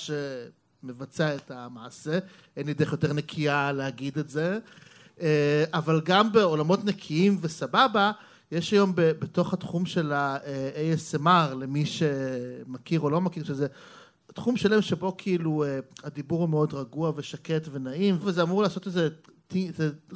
[0.83, 2.19] שמבצע את המעשה,
[2.57, 4.59] אין לי דרך יותר נקייה להגיד את זה,
[5.21, 8.11] אה, אבל גם בעולמות נקיים וסבבה,
[8.51, 13.67] יש היום בתוך התחום של ה-ASMR, למי שמכיר או לא מכיר, שזה
[14.33, 19.09] תחום שלם שבו כאילו אה, הדיבור הוא מאוד רגוע ושקט ונעים, וזה אמור לעשות איזה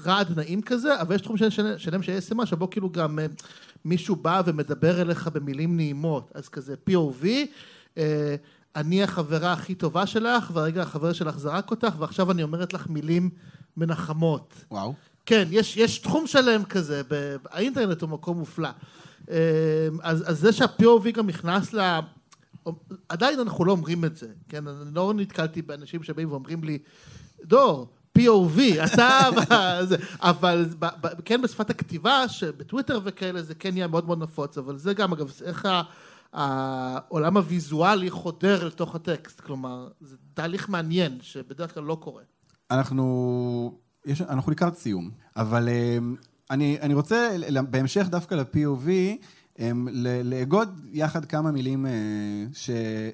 [0.05, 3.25] רעד נעים כזה, אבל יש תחום של- של- שלם של ASMR שבו כאילו גם אה,
[3.85, 7.25] מישהו בא ומדבר אליך במילים נעימות, אז כזה POV,
[7.97, 8.35] אה,
[8.75, 13.29] אני החברה הכי טובה שלך, והרגע החבר שלך זרק אותך, ועכשיו אני אומרת לך מילים
[13.77, 14.53] מנחמות.
[14.71, 14.93] וואו.
[15.25, 18.69] כן, יש, יש תחום שלם כזה, ב- האינטרנט הוא מקום מופלא.
[19.31, 21.99] אה, אז, אז זה שה-POV גם נכנס ל...
[23.09, 24.67] עדיין אנחנו לא אומרים את זה, כן?
[24.67, 26.77] אני לא נתקלתי באנשים שבאים ואומרים לי,
[27.43, 27.87] דור,
[28.17, 28.59] POV,
[28.93, 29.19] אתה...
[30.21, 30.65] אבל
[31.25, 35.31] כן בשפת הכתיבה, שבטוויטר וכאלה זה כן נהיה מאוד מאוד נפוץ, אבל זה גם, אגב,
[35.45, 35.67] איך
[36.33, 42.23] העולם הוויזואלי חודר לתוך הטקסט, כלומר, זה תהליך מעניין שבדרך כלל לא קורה.
[42.71, 46.15] אנחנו, יש, אנחנו לקראת סיום, אבל אמ,
[46.51, 47.37] אני, אני רוצה
[47.69, 48.89] בהמשך דווקא ל-POV,
[49.59, 49.87] אמ,
[50.23, 51.91] לאגוד יחד כמה מילים אה,
[52.53, 52.69] ש,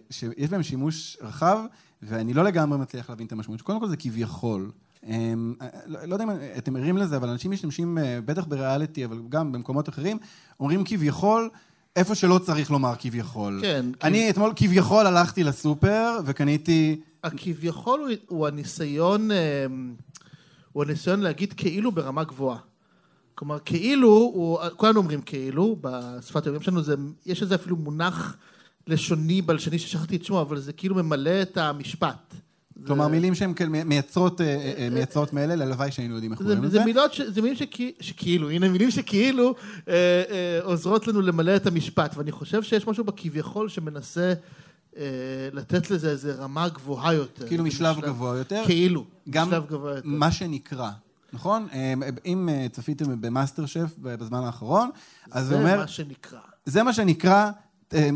[0.09, 1.59] שיש בהם שימוש רחב,
[2.01, 3.61] ואני לא לגמרי מצליח להבין את המשמעות.
[3.61, 4.71] קודם כל זה כביכול.
[5.07, 5.53] אמ,
[5.85, 9.51] לא לא יודע אם אתם ערים לזה, אבל אנשים משתמשים, אה, בטח בריאליטי, אבל גם
[9.51, 10.17] במקומות אחרים,
[10.59, 11.49] אומרים כביכול,
[11.95, 13.59] איפה שלא צריך לומר כביכול.
[13.61, 13.85] כן.
[14.03, 17.01] אני אתמול כביכול הלכתי לסופר וקניתי...
[17.23, 19.65] הכביכול הוא, הוא הניסיון, אה,
[20.71, 22.57] הוא הניסיון להגיד כאילו ברמה גבוהה.
[23.35, 26.95] כלומר, כאילו, הוא, כולנו אומרים כאילו, בשפת הימים שלנו, זה,
[27.25, 28.37] יש איזה אפילו מונח
[28.87, 32.35] לשוני, בלשני, ששכחתי את שמו, אבל זה כאילו ממלא את המשפט.
[32.85, 34.45] כלומר, מילים שהן כאלה מייצרות, אה,
[34.77, 36.85] אה, מייצרות מאלה, הלוואי שהיינו יודעים איך זה, קוראים זה לזה.
[36.85, 39.55] מילות, ש, זה מילים שכי, שכאילו, הנה מילים שכאילו
[39.87, 39.93] אה,
[40.29, 44.33] אה, עוזרות לנו למלא את המשפט, ואני חושב שיש משהו בכביכול שמנסה
[44.97, 45.03] אה,
[45.53, 47.47] לתת לזה איזה רמה גבוהה יותר.
[47.47, 48.63] כאילו זה משלב גבוה יותר.
[48.65, 50.07] כאילו, גם משלב גבוה יותר.
[50.07, 50.89] מה שנקרא,
[51.33, 51.67] נכון?
[51.73, 51.93] אה,
[52.25, 54.89] אם אה, צפיתם במאסטר שף בזמן האחרון,
[55.31, 55.77] אז זה זה אומר...
[55.77, 56.39] מה שנקרא.
[56.65, 57.51] זה מה שנקרא
[57.93, 58.09] אה,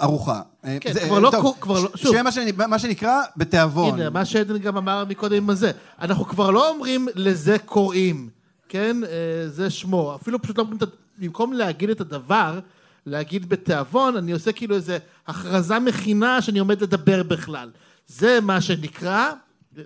[0.00, 0.40] ארוחה.
[0.64, 2.10] אה, כן, זה- כבר אה, לא טוב, כבר לא- שוב.
[2.10, 2.30] שיהיה מה
[2.66, 3.94] מה שנקרא בתיאבון.
[4.00, 5.70] הנה, מה שעדן גם אמר מקודם עם הזה.
[6.00, 8.28] אנחנו כבר לא אומרים לזה קוראים,
[8.68, 8.96] כן?
[9.04, 10.14] אה, זה שמו.
[10.14, 10.78] אפילו פשוט לא אומרים.
[11.18, 12.58] במקום להגיד את הדבר,
[13.06, 17.70] להגיד בתיאבון, אני עושה כאילו איזה הכרזה מכינה שאני עומד לדבר בכלל.
[18.06, 19.30] זה מה שנקרא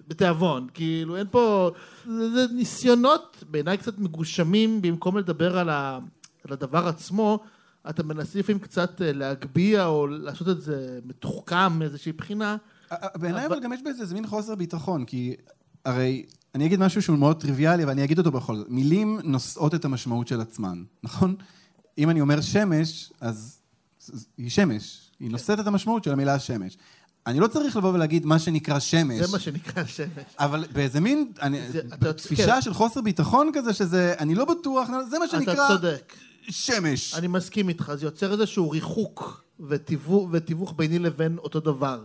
[0.09, 0.67] בתיאבון.
[0.75, 1.71] כאילו, אין פה...
[2.07, 5.99] זה, זה ניסיונות, בעיניי קצת מגושמים, במקום לדבר על, ה,
[6.45, 7.39] על הדבר עצמו,
[7.91, 12.57] אתה מנסה לפעמים קצת אה, להגביה או לעשות את זה מתוחכם מאיזושהי בחינה.
[13.15, 15.35] בעיניי אבל גם יש בזה איזה מין חוסר ביטחון, כי
[15.85, 18.67] הרי אני אגיד משהו שהוא מאוד טריוויאלי, אבל אני אגיד אותו בכל זאת.
[18.69, 21.35] מילים נושאות את המשמעות של עצמן, נכון?
[21.99, 23.59] אם אני אומר שמש, אז
[24.39, 25.11] היא שמש.
[25.21, 26.77] היא נושאת את המשמעות של המילה שמש.
[27.27, 29.21] אני לא צריך לבוא ולהגיד מה שנקרא שמש.
[29.21, 30.25] זה מה שנקרא שמש.
[30.39, 31.33] אבל באיזה מין,
[32.37, 32.61] כן.
[32.61, 35.53] של חוסר ביטחון כזה, שזה, אני לא בטוח, זה מה שנקרא...
[35.53, 36.13] אתה צודק.
[36.51, 37.15] שמש.
[37.15, 42.05] אני מסכים איתך, זה יוצר איזשהו ריחוק ותיווך, ותיווך ביני לבין אותו דבר.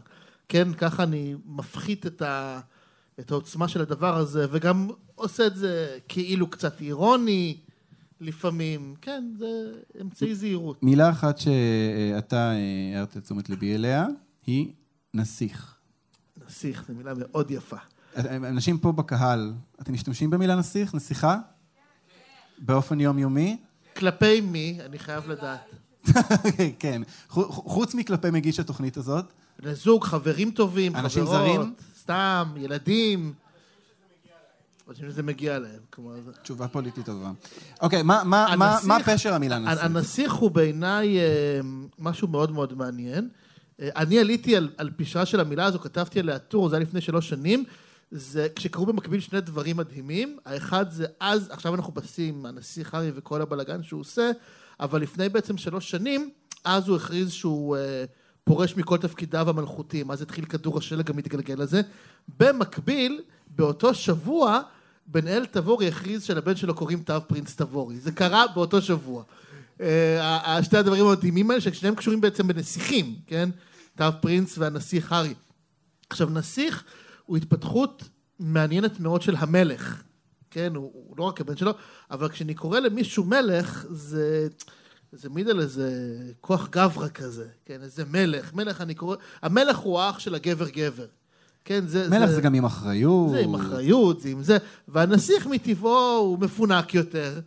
[0.50, 2.60] כן, ככה אני מפחית את, ה,
[3.20, 7.58] את העוצמה של הדבר הזה, וגם עושה את זה כאילו קצת אירוני
[8.22, 8.96] לפעמים.
[9.02, 9.72] כן, זה
[10.02, 10.84] אמצעי זהירות.
[10.84, 14.08] מילה אחת שאתה אה, הערת את תשומת ליבי אליה,
[14.46, 14.74] היא
[15.14, 15.76] נסיך.
[16.48, 17.78] נסיך, זו מילה מאוד יפה.
[18.28, 20.96] אנשים פה בקהל, אתם משתמשים במילה נסיך?
[20.96, 21.38] נסיכה?
[22.58, 23.58] באופן יומיומי?
[24.02, 24.78] כלפי מי?
[24.86, 25.60] אני חייב לדעת.
[26.80, 27.02] כן.
[27.28, 29.26] חוץ מכלפי מגיש התוכנית הזאת.
[29.60, 31.74] בני זוג, חברים טובים, אנשים חברות, זרים?
[32.02, 33.34] סתם, ילדים.
[34.88, 35.80] חושבים שזה מגיע להם.
[35.90, 37.32] כלומר, תשובה פוליטית טובה.
[37.82, 39.84] אוקיי, מה- מה- מה הנסיך- מה פשר המילה נסיך?
[39.84, 41.60] הנסיך הוא בעיניי אה,
[42.00, 43.30] משהו מאוד מאוד מעניין.
[43.82, 47.02] אה, אני עליתי על, על פשרה של המילה הזו, כתבתי עליה טור, זה היה לפני
[47.02, 47.64] שלוש שנים.
[48.12, 50.38] זה כשקרו במקביל שני דברים מדהימים.
[50.46, 54.32] האחד זה אז, עכשיו אנחנו בשיא עם הנסיך הארי וכל הבלגן שהוא עושה,
[54.80, 56.30] אבל לפני בעצם שלוש שנים,
[56.64, 58.06] אז הוא הכריז שהוא אה,
[58.44, 60.12] פורש מכל תפקידיו המלכותיים.
[60.12, 61.82] אז התחיל כדור השלג המתגלגל הזה.
[62.38, 64.62] במקביל, באותו שבוע,
[65.08, 68.00] בן אל תבורי הכריז שלבן שלו קוראים תו פרינס תבורי.
[68.00, 69.24] זה קרה באותו שבוע.
[69.82, 73.50] אה, שתי הדברים המדהימים האלה, ששניהם קשורים בעצם בנסיכים, כן?
[73.96, 75.34] תו פרינס והנסיך הארי.
[76.10, 76.84] עכשיו, נסיך
[77.32, 78.10] הוא התפתחות
[78.40, 80.04] מעניינת מאוד של המלך,
[80.50, 80.76] כן?
[80.76, 81.72] הוא, הוא לא רק הבן שלו,
[82.12, 84.48] אבל כשאני קורא למישהו מלך, זה...
[85.12, 87.82] זה מעיד על איזה כוח גברא כזה, כן?
[87.84, 88.54] איזה מלך.
[88.54, 89.16] מלך אני קורא...
[89.42, 91.06] המלך הוא האח של הגבר גבר.
[91.66, 92.10] כן, זה...
[92.10, 93.30] מלך זה גם עם אחריות.
[93.30, 94.58] זה עם אחריות, זה עם זה.
[94.88, 97.40] והנסיך מטבעו הוא מפונק יותר.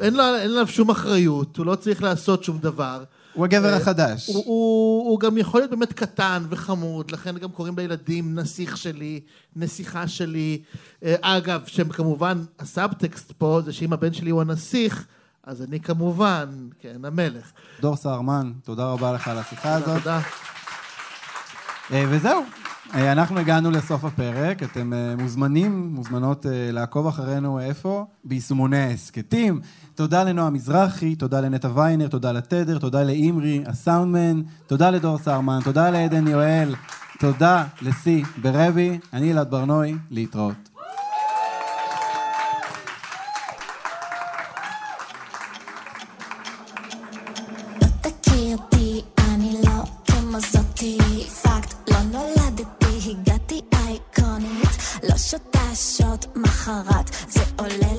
[0.00, 3.04] אין לו, אין עליו שום אחריות, הוא לא צריך לעשות שום דבר.
[3.32, 4.28] הוא הגבר אה, החדש.
[4.28, 9.20] הוא, הוא, הוא גם יכול להיות באמת קטן וחמוד, לכן גם קוראים לילדים נסיך שלי,
[9.56, 10.62] נסיכה שלי.
[11.04, 15.06] אה, אגב, שכמובן הסאבטקסט פה זה שאם הבן שלי הוא הנסיך,
[15.44, 17.52] אז אני כמובן, כן, המלך.
[17.80, 19.98] דור סהרמן, תודה רבה לך על השיחה הזאת.
[19.98, 20.20] תודה.
[21.92, 22.44] אה, וזהו,
[22.94, 28.06] אנחנו הגענו לסוף הפרק, אתם אה, מוזמנים, מוזמנות אה, לעקוב אחרינו איפה?
[28.24, 29.60] ביישומוני ההסכתים.
[29.94, 35.90] תודה לנועה מזרחי, תודה לנטע ויינר, תודה לתדר, תודה לאימרי, הסאונדמן, תודה לדור סהרמן, תודה
[35.90, 36.74] לעדן יואל,
[37.18, 40.71] תודה לשיא ברבי, אני אלעד ברנועי, להתראות.
[56.62, 57.91] מחרת, זה עולה